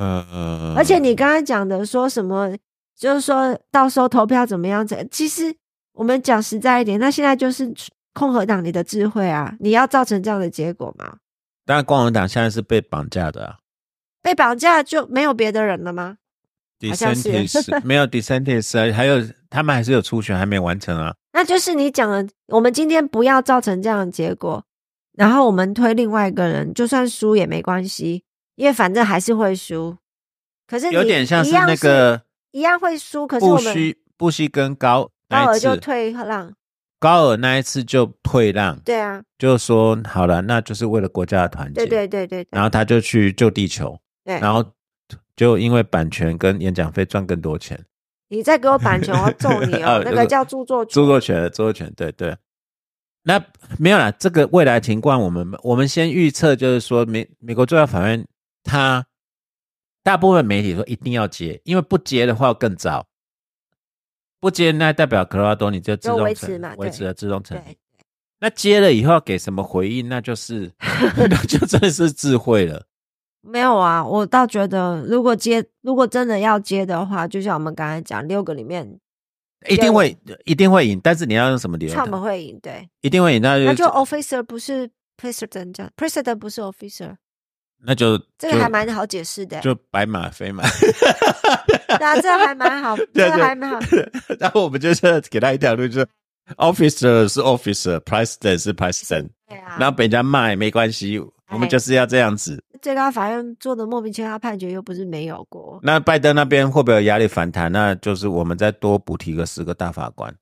[0.00, 2.56] 呃，而且你刚刚讲的说什么，
[2.98, 5.06] 就是说到时候投票怎么样子？
[5.10, 5.54] 其实
[5.92, 7.72] 我们讲实在一点，那现在就是
[8.14, 11.18] 共和党你的智慧啊，你要造成这样的结果吗？
[11.66, 13.58] 当然，共和党现在是被绑架的啊。
[14.22, 16.16] 被绑架就没有别的人了吗？
[16.88, 21.14] 好像是 DeSantis 没有 DeSantis，啊还有他们还是有初选还没完成啊。
[21.32, 24.64] 那就是你讲的，我们今天不要造成这样的结果，
[25.12, 28.24] 然后我们推另外一个人，就算输也没关系，
[28.60, 29.96] 因为反正还是会输。
[30.66, 32.20] 可是你有点像是那个
[32.52, 36.52] 一样会输，可是布我们希布希跟高高尔就退让，
[36.98, 41.80] 高尔那一次就退让，对啊，就说好了，那就是为了国家的团结。
[41.80, 44.38] 对对对对对然后他就去救地球，对。
[44.38, 44.62] 然后
[45.34, 47.82] 就因为版权跟演讲费赚更多钱，
[48.28, 50.02] 你再给我版权，我要揍 你哦呃！
[50.04, 52.36] 那个叫著作权，著作权，著作权，对对。
[53.22, 53.42] 那
[53.78, 58.24] 没有啦，这个未来情况，我们我们先预测，就是说美美国最高法院，
[58.70, 59.06] 它
[60.02, 63.06] 大部分媒体说一定要接，因为不接的话更糟。
[64.38, 66.24] 不接那代表科罗拉多你就自就动成
[66.78, 67.62] 维持持了自动成立。
[67.62, 67.78] 对，
[68.38, 70.72] 那接了以后要给什么回应，那就是
[71.28, 72.86] 那就真的是智慧了。
[73.42, 78.98] 没有啊，我倒觉得，如果接，如果真的要接的话，就像我们刚才讲，六个里面
[79.68, 82.20] 一定会一定会赢，但是你要用什么理由他们打？
[82.20, 87.16] 会赢，对，一定会赢，那就那就 officer 不是 president 这样，president 不是 officer，
[87.82, 90.62] 那就这个还蛮好解释的，就白马非马。
[91.88, 93.78] 对啊，这个还蛮好， 这还蛮好，
[94.38, 96.06] 然后我们就是给他一条路，就是
[96.56, 101.18] officer 是 officer，president 是 president，对啊然后被人家骂也没关系，
[101.50, 102.62] 我们就是要这样子。
[102.80, 105.78] 最高法院做的莫名其妙判决又不是没有过。
[105.82, 107.70] 那拜登那边会不会有压力反弹？
[107.70, 110.34] 那就是我们再多补提个十个大法官。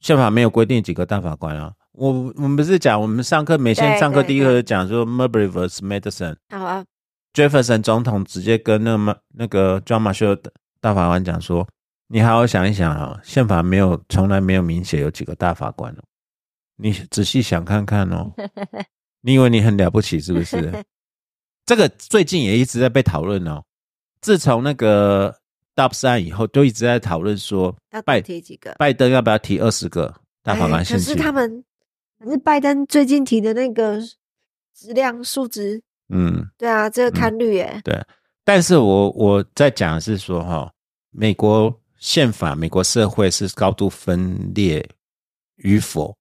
[0.00, 1.72] 宪法没有规定几个大法官啊。
[1.92, 6.84] 我我们不是讲我们上课每天对上课第一课讲说 Marbury vs Madison，好啊
[7.34, 10.38] ，Jefferson 总统直接跟那么那个 John Marshall
[10.80, 11.68] 大法官讲说
[12.08, 16.02] ：“你好好想一想啊，宪法没有从来没有明写有几个大法官哦，
[16.76, 18.32] 你仔细想看看哦，
[19.20, 20.72] 你以为你很了不起是不是？
[21.66, 23.62] 这个最近也一直在被讨论哦。
[24.22, 25.34] 自从那个
[25.76, 30.12] Dobbs 案以后，就一直在讨论说要拜提几个拜登要不要提二十个
[30.42, 30.98] 大法官哎可？
[30.98, 31.62] 是他们，
[32.22, 34.00] 可是拜登最近提的那个
[34.72, 38.00] 质量数值，嗯，对啊，这个看率耶，对，
[38.44, 40.72] 但是我我在讲的是说哈，
[41.10, 44.88] 美国宪法、美国社会是高度分裂
[45.56, 46.16] 与否，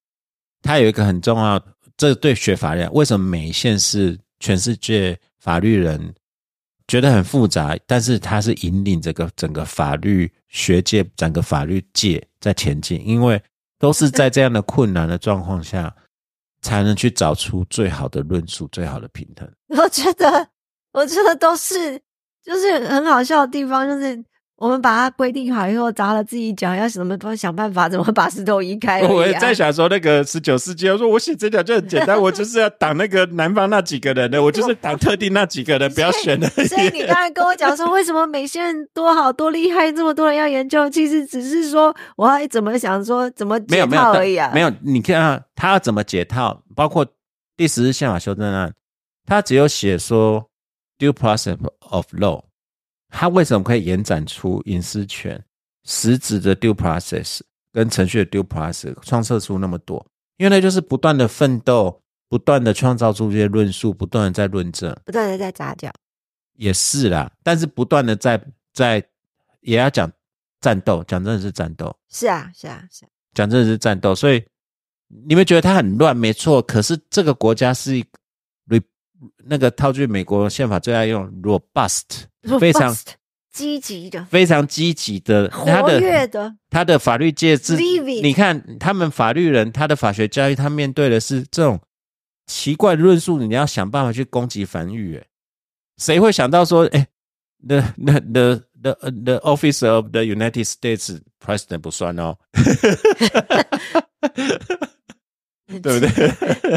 [0.63, 1.63] 它有一个很重要，
[1.95, 6.11] 这对学法律，为什么每一县是全世界法律人
[6.87, 13.39] 觉得很复杂，但是它是引领这个整个法律学界、整个法律界在前进，因为
[13.81, 15.93] 都是在这样的困难的状况下，
[16.61, 19.51] 才能去找出最好的论述、最好的平衡。
[19.75, 20.47] 我觉得，
[20.93, 21.99] 我觉得都是
[22.43, 24.23] 就是很好笑的地方，就是
[24.61, 36.47] 我们把它规定好以后，砸了自己脚，要怎么多想办法，怎么把石头移开啊、 我也在想说，那个十九世纪，我说我写这条就很简单，我就是要挡那个南方那几个人的，我就是挡特定那几个人， 不要选的。
[36.47, 44.51] 所以你刚才跟我讲说，为什么美线多好多厉害，这么多人要研究，其实只是说我要怎么想说怎么解套而已啊。
[44.53, 46.61] 没有，你看啊，他要怎么解套？
[46.75, 47.03] 包括
[47.57, 48.71] 第十日宪法修正案，
[49.25, 50.45] 他只有写说
[50.99, 51.57] due process
[51.89, 52.43] of law，
[53.11, 55.39] 他为什么可以延展出隐私权、
[55.83, 57.41] 实质的 due process
[57.71, 60.03] 跟程序的 due process，创设出那么多？
[60.37, 64.97] 因为那就是不断的奋斗，不断的创造出这些论述，不断的在论证。
[65.05, 65.91] 不断的在砸掉，
[66.55, 68.43] 也是啦，但是不断的在
[68.73, 69.03] 在
[69.59, 70.11] 也要讲
[70.59, 74.43] 战斗，讲真的是战斗，是啊是啊是啊，讲真的是战斗，所以
[75.27, 76.61] 你们觉得它很乱，没错。
[76.61, 78.03] 可是这个国家是
[79.45, 82.03] 那个套句美国宪法最爱用 robust，
[82.59, 82.95] 非常
[83.51, 86.49] 积极的、非常积极的，他活跃的。
[86.49, 91.79] 的，他的法律界是 Living 你看他们法律人，他的法学教育，他面对的是这种
[92.47, 95.25] 奇怪的论述，你要想办法去攻击繁育，哎，
[95.97, 97.07] 谁会想到说，哎
[97.67, 102.37] ，the the the the the office of the United States President 不算哦，
[105.79, 106.09] 对不对？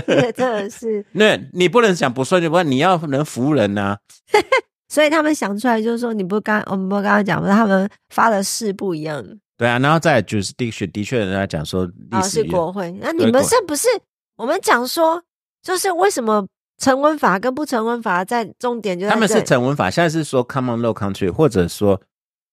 [0.07, 3.97] 这个真的是， 那你不能想不算就不算，你要能服人呐、
[4.89, 7.49] 所以他们想出来就是说，你不刚我们不刚刚讲吗？
[7.49, 9.25] 他们发的誓不一样，
[9.57, 12.93] 对啊，然后再来 jurisdiction，的确人家讲说历啊是国会。
[13.01, 13.89] 那你们是不是
[14.37, 15.23] 我们讲说，
[15.63, 16.47] 就是为什么
[16.79, 22.01] 成文法跟不成文法在重点就在他们是成文法，现在是说 common law country，或者说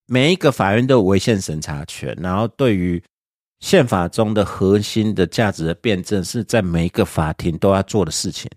[0.07, 3.01] 每一个法院都有违宪审查权，然后对于
[3.61, 8.51] 宪法中的核心的价值的辩证，是在每一个法庭都要做的事情。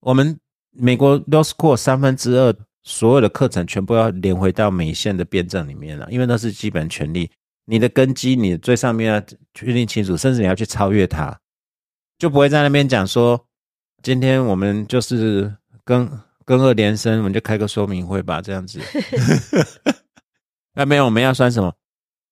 [0.00, 0.38] 我们
[0.72, 7.30] 美国 law school 三分之二所有的课程全部要连回到美宪的辩证里面了，因为那是基本权利。
[7.68, 9.20] 你的根基，你最上面要
[9.54, 11.36] 确定清楚，甚至你要去超越它，
[12.16, 13.44] 就不会在那边讲说，
[14.02, 15.52] 今天我们就是
[15.84, 16.08] 跟
[16.44, 18.80] 跟二连升，我们就开个说明会吧，这样子。
[20.74, 21.72] 那 没有，我们要算什么？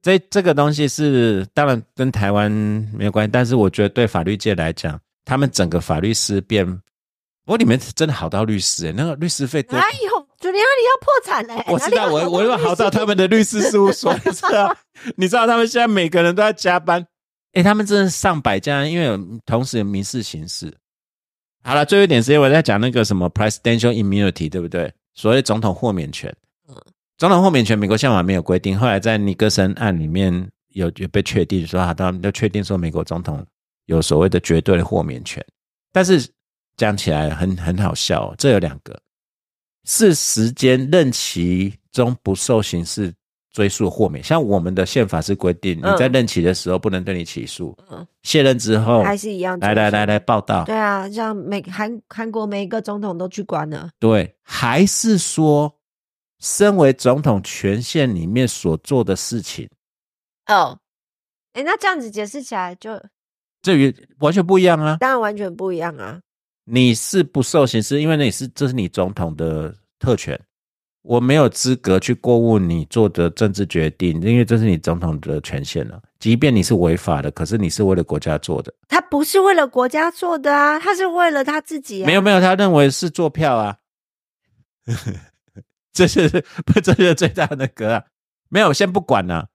[0.04, 2.52] 这这个东西是当然跟台湾
[2.92, 10.28] 没有关系，但是我觉得对法律界来讲，他们整个法律思辨，不过你们真的好到律师、欸，那个律师费多哪有？
[10.38, 14.76] 就你哪里要破产嘞、我知道，我我又好到他们的律师事务所，你知道？
[15.16, 17.06] 你知道他们现在每个人都在加班，
[17.54, 20.70] 哎、他们真的上百家，因为有同时有民事、刑事。
[21.62, 24.92] 好了，最后一点时间我在讲那个什么 presidential immunity，对不对？
[25.14, 26.30] 所谓总统豁免权。
[27.16, 33.44] 总统豁免权，美国宪法没有规定，后来在尼克森案里面有有被确定说，啊，他们都确定说美国总统
[33.86, 35.44] 有所谓的绝对的豁免权。
[35.92, 36.28] 但是
[36.76, 38.98] 讲起来很很好笑、哦，这有两个。
[39.86, 43.12] 是时间任期中不受刑事
[43.52, 49.56] 追诉豁免，像我们的宪法是规定，嗯你在任期的时候不能对你起诉，嗯卸任之后还是一样。
[49.60, 55.72] 来来来来，报道，对啊，像美韩韩国每一个总统都去关了，对，还是说，
[56.44, 59.66] 身为总统权限里面所做的事情，
[60.44, 60.78] 哦，
[61.54, 63.02] 哎，那这样子解释起来就
[63.62, 64.98] 这与完全不一样啊！
[65.00, 66.20] 当然完全不一样啊。
[66.64, 70.38] 你是不受刑事，因为你是这是你总统的特权，
[71.00, 75.98] 我没有资格去过问你做的政治决定，因为这是你总统的权限了。
[76.18, 78.70] 即便你是违法的，可是你是为了国家做的。
[78.86, 82.06] 他不是为了国家做的啊，他是为了他自己、啊。
[82.06, 83.78] 没有没有，他认为是做票啊，
[85.94, 86.28] 这是
[86.66, 88.04] 不这是最大的那个、啊。
[88.50, 89.48] 没有，先不管了。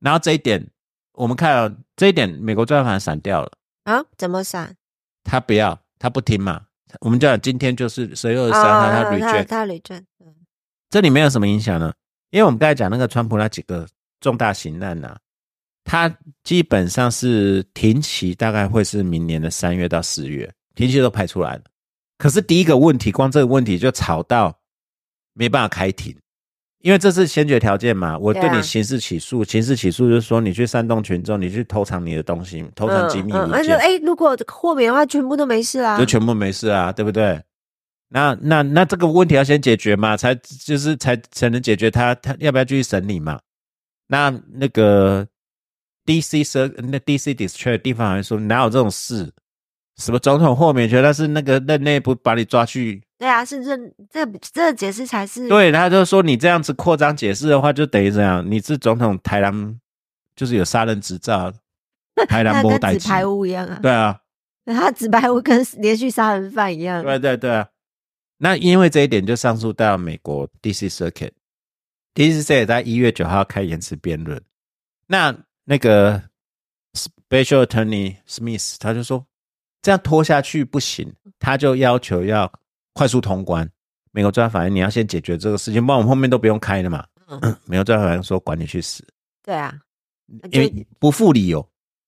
[0.00, 0.68] 然后这一点，
[1.12, 3.52] 我们看啊，这一点美国专盘闪掉了，
[3.84, 4.04] 啊？
[4.18, 4.76] 怎么闪？
[5.22, 6.66] 他不要，他不听嘛。
[7.00, 10.34] 我们讲今天就是十月二十三号，他他 reject，、他 reject，嗯
[10.90, 11.92] 这里面有什么影响呢？
[12.30, 13.86] 因为我们刚才讲那个川普那几个
[14.20, 15.16] 重大刑案呐、
[15.84, 16.14] 他
[16.44, 21.62] 基本上是停期，大概会是明年的三月到四月，停期都排出来了。
[22.18, 24.56] 可是第一个问题，光这个问题就吵到
[25.34, 26.16] 没办法开庭，
[26.80, 28.16] 因为这是先决条件嘛。
[28.16, 35.98] 我对你刑事起诉，刑事起诉就是说你去煽动群众，你去偷藏你的东西，偷藏机密文件，而且哎，如果豁免的话，全部都没事啦。
[35.98, 37.40] 就全部没事啊，对不对？
[38.08, 43.40] 那那那这个问题要先解决嘛，才就是才才能解决他他要不要继续审理嘛？
[44.06, 45.26] 那那个
[46.04, 46.44] D.C.
[46.44, 47.34] 社那 D.C.
[47.34, 49.32] District 地方还说哪有这种事？
[49.96, 51.02] 什么总统豁免权？
[51.02, 53.02] 但是那个任内不把你抓去？
[53.18, 59.80] 对啊，是任这这解释才是对，他就说你这样子扩张解释的话，就等于这样，你是总统台南
[60.34, 61.52] 就是有杀人执照，
[62.28, 63.78] 台南那摸代机，跟纸牌屋一样啊。
[63.80, 64.20] 对啊，
[64.66, 67.02] 他纸牌屋跟连续杀人犯一样。
[67.02, 67.68] 对对对啊。
[68.38, 70.88] 那因为这一点就上诉到美国 D.C.
[70.88, 72.42] Circuit，D.C.
[72.42, 74.42] Circuit 在一月九号开延迟辩论。
[75.06, 75.34] 那
[75.64, 76.20] 那个
[76.94, 79.24] Special Attorney Smith 他就说，
[79.84, 82.50] 这样拖下去不行，他就要求要
[82.94, 83.68] 快速通关。
[84.12, 87.04] 美国最高法院你要先解决这个事情，不然我们后面都不用开了嘛。
[87.28, 89.04] 嗯 美国最高法院说管你去死，
[89.42, 89.74] 对啊，
[90.50, 91.60] 就因为不附理由。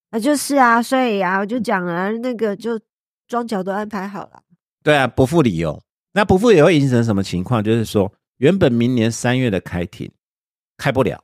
[0.08, 2.80] 啊就是啊，所以啊，我就讲了，那个就
[3.28, 4.42] 庄脚都安排好了。
[4.82, 5.82] 对啊，不付理由。
[6.12, 7.62] 那不付理由会形成什么情况？
[7.62, 10.10] 就是说，原本明年三月的开庭
[10.78, 11.22] 开不了，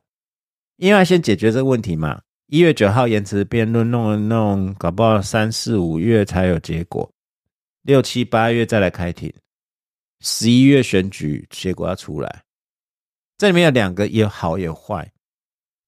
[0.77, 2.21] 因为要先解决这个问题嘛。
[2.53, 7.11] 一月九号延迟辩论，弄了弄，搞不好三四五月才有结果，
[7.81, 9.33] 六七八月再来开庭，
[10.19, 12.43] 十一月选举结果要出来。
[13.39, 15.11] 这里面有两个，有好有坏。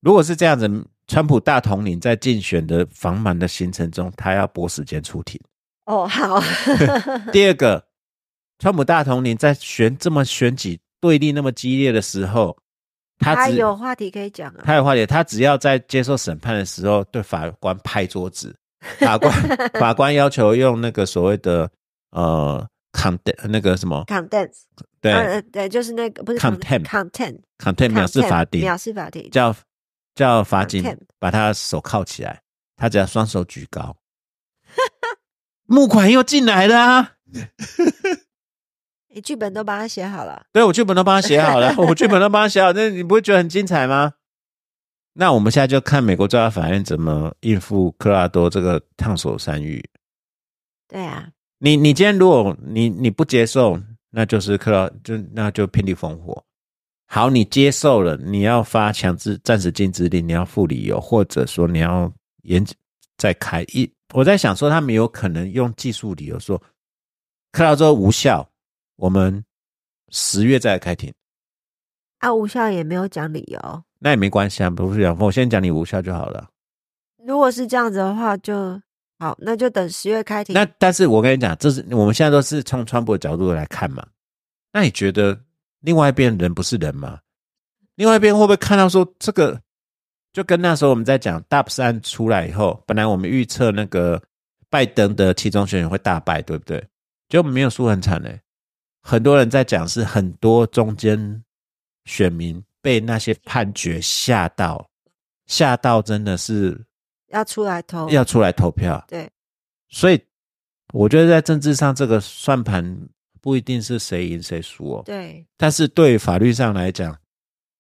[0.02, 0.68] 如果是这样子，
[1.06, 5.40] 川普大统领在竞选的繁忙的行程中，他要拨时间出庭。
[5.86, 6.42] 哦，好，
[7.32, 7.86] 第二个，
[8.58, 12.58] 川普大统领在选这么选举对立那么激烈的时候，
[13.20, 14.64] 他他只有话题可以讲啊。
[14.66, 18.56] 他有话题，他只要在接受审判的时候对法官拍桌子，
[19.00, 19.32] 法官
[19.80, 21.70] 法官要求用那个所谓的
[22.12, 24.64] 呃 content 那个什么 condense，
[25.02, 29.56] 对、呃对，就是那个不是 Contempt content content 藐视法庭，藐视法庭，叫
[30.16, 32.42] 叫法警把他手铐起来，
[32.78, 33.96] 他只要双手举高，
[35.68, 37.12] 木款又进来了啊！
[39.16, 40.46] 你剧本都帮他写好了。
[40.52, 44.14] 对我剧本都帮他写好了， 我剧本都帮他写好，那你不会觉得很精彩吗？
[45.14, 49.82] 那我们现在就看美国最高法院怎么应付克拉多这个烫手山芋。
[50.90, 53.80] 对啊，你你今天如果你你不接受，
[54.12, 56.44] 那就是克拉就那就遍地烽火。
[57.08, 62.12] 好，你接受了，你要发强制暂时禁止令，你要附理由，或者说你要
[62.44, 62.66] 延
[63.18, 63.90] 再开一。
[64.14, 66.62] 我在想说，他们有可能用技术理由说
[67.54, 68.50] 克拉多无效，
[68.98, 69.44] 我们
[70.10, 71.14] 十月再来开庭。
[72.20, 73.84] 啊，无效也没有讲理由。
[74.00, 76.50] 那也没关系啊，不是讲，我先讲你无效就好了。
[77.26, 78.82] 如果是这样子的话，就
[79.20, 80.54] 好，那就等十月开庭。
[80.54, 84.06] 那但是我跟你讲，这是我们现在都是从川普的角度来看嘛。
[84.72, 85.40] 那你觉得
[85.82, 87.20] 另外一边人不是人吗？
[87.96, 89.60] 另外一边会不会看到说这个，
[90.34, 94.22] 就跟那时候我们在讲 DAPS 案出来以后，本来我们预测那个
[94.70, 96.86] 拜登的其中选举会大败，对不对？
[97.30, 98.40] 结果没有输很惨嘞、
[99.08, 101.44] 很多人在讲是很多中间
[102.06, 104.90] 选民被那些判决吓到，
[105.46, 106.84] 吓到真的是
[107.28, 109.06] 要出来投，要出来投票。
[109.08, 109.30] 对，
[109.90, 110.20] 所以
[110.92, 113.08] 我觉得在政治上这个算盘
[113.40, 117.16] 不一定是谁赢谁输哦，对，但是对法律上来讲，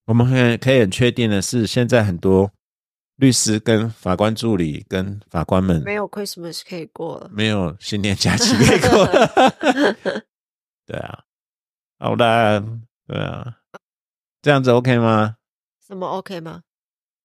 [0.06, 2.52] 我们可以可以很确定的是，现在很多
[3.15, 7.31] 律师跟法官助理跟法官们没有 Christmas 可以过了。
[7.34, 9.07] 没有新年假期可以过，
[10.86, 11.24] 对啊，
[11.99, 12.64] 好的，
[13.07, 13.57] 对啊，
[14.41, 15.36] 这样子 OK 吗？
[15.88, 16.62] 什么 OK 吗？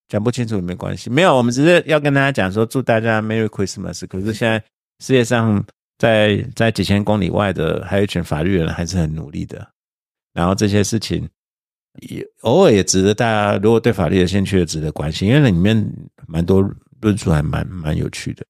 [0.08, 4.06] 讲不清楚也没关系，没有，我们只是要跟大家讲说，祝大家 Merry Christmas。
[4.08, 4.58] 可是现在
[4.98, 5.64] 世界上
[5.98, 9.70] 在在几千公里外的，还有一群法律人还是很努力的。
[10.32, 11.28] 然后这些事情
[12.08, 15.76] 也偶尔也值得大家，如果对法律有兴趣的，值得关心，因为里面
[16.26, 16.60] 蛮多
[17.00, 18.44] 论述还蛮蛮有趣的。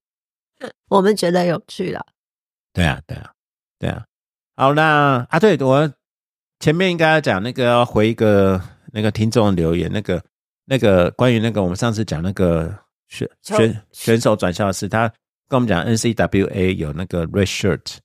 [0.88, 2.06] 我们觉得有趣了。
[2.72, 3.32] 对啊，对啊，
[3.78, 4.06] 对啊。
[4.60, 5.90] 好，那啊，对我
[6.58, 8.60] 前面应该要讲那个要回一个
[8.92, 10.22] 那个听众留言，那个
[10.66, 12.70] 那个关于那个我们上次讲那个
[13.08, 15.08] 选选选手转校的事，他
[15.48, 17.96] 跟我们讲 NCWA 有那个 red shirt，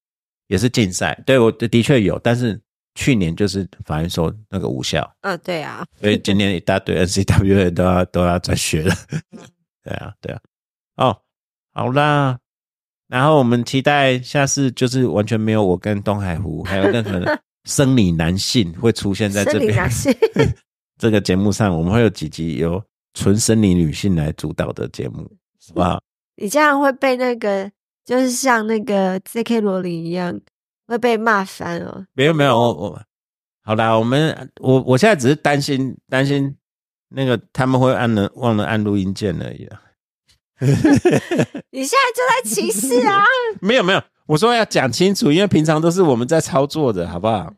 [0.47, 2.57] 也是竞赛，对我的确有，但是
[2.93, 8.95] 去年就是法院说那个无效，嗯，对啊，所以今年一大堆 NCWA 都要都要转学了，
[9.83, 10.39] 对啊，对啊，
[10.95, 11.21] 哦，
[11.73, 12.39] 好啦。
[13.07, 17.23] 然后我们期待下次就是完全没有我跟东海湖 还有任何
[17.65, 19.89] 生理男性会出现在这边。
[20.97, 22.81] 这个节目上，我们会有几集由
[23.13, 25.29] 纯生理女性来主导的节目，
[25.59, 25.99] 是吧？
[26.37, 27.69] 你这样会被那个，
[28.05, 29.59] 就是像那个 J.K.
[29.61, 30.39] 罗琳一样，
[30.87, 32.05] 会被骂翻哦。
[32.13, 33.01] 没有没有，我我
[33.63, 36.55] 好啦，我们我我现在只是担心担心
[37.09, 39.81] 那个他们会按了忘了按录音键而已啊。
[40.59, 43.23] 你现在就在歧视啊？
[43.59, 47.53] 没有没有，我说要讲清楚，因为平常都是我们在操作的，好不好？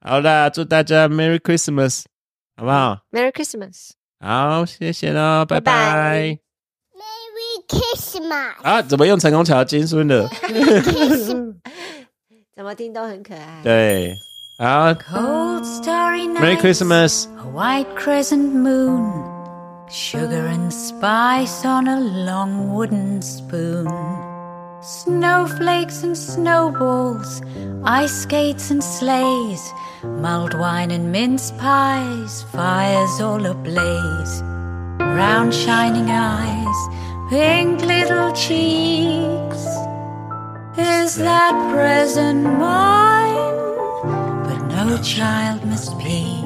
[0.00, 2.04] 好啦，祝大家 Merry Christmas，
[2.56, 3.90] 好不好？Merry Christmas，
[4.20, 6.38] 好，谢谢喽，拜拜。
[6.92, 10.28] Merry Christmas，啊，怎么用成功桥金孙的？
[12.54, 13.60] 怎么听都很可爱。
[13.62, 14.14] 对，
[14.58, 19.35] 好，Merry Christmas，A white crescent moon。
[19.88, 23.86] Sugar and spice on a long wooden spoon.
[24.82, 27.40] Snowflakes and snowballs,
[27.84, 29.72] ice skates and sleighs,
[30.02, 34.42] mulled wine and mince pies, fires all ablaze.
[34.98, 36.78] Round shining eyes,
[37.30, 39.62] pink little cheeks.
[40.76, 43.54] Is that present mine?
[44.46, 46.45] But no child must peek.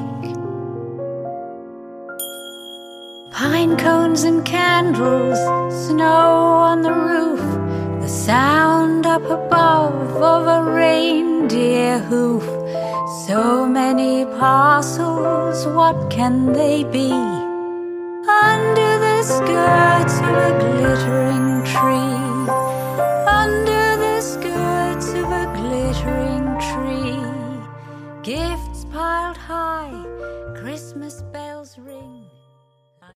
[3.41, 5.39] pine cones and candles,
[5.87, 6.29] snow
[6.71, 7.41] on the roof,
[8.03, 9.95] the sound up above
[10.33, 12.45] of a reindeer hoof.
[13.27, 17.13] So many parcels, what can they be?
[18.45, 22.21] Under the skirts of a glittering tree.
[23.43, 27.25] Under the skirts of a glittering tree.
[28.23, 29.97] Gifts piled high,
[30.61, 32.20] Christmas bells ring.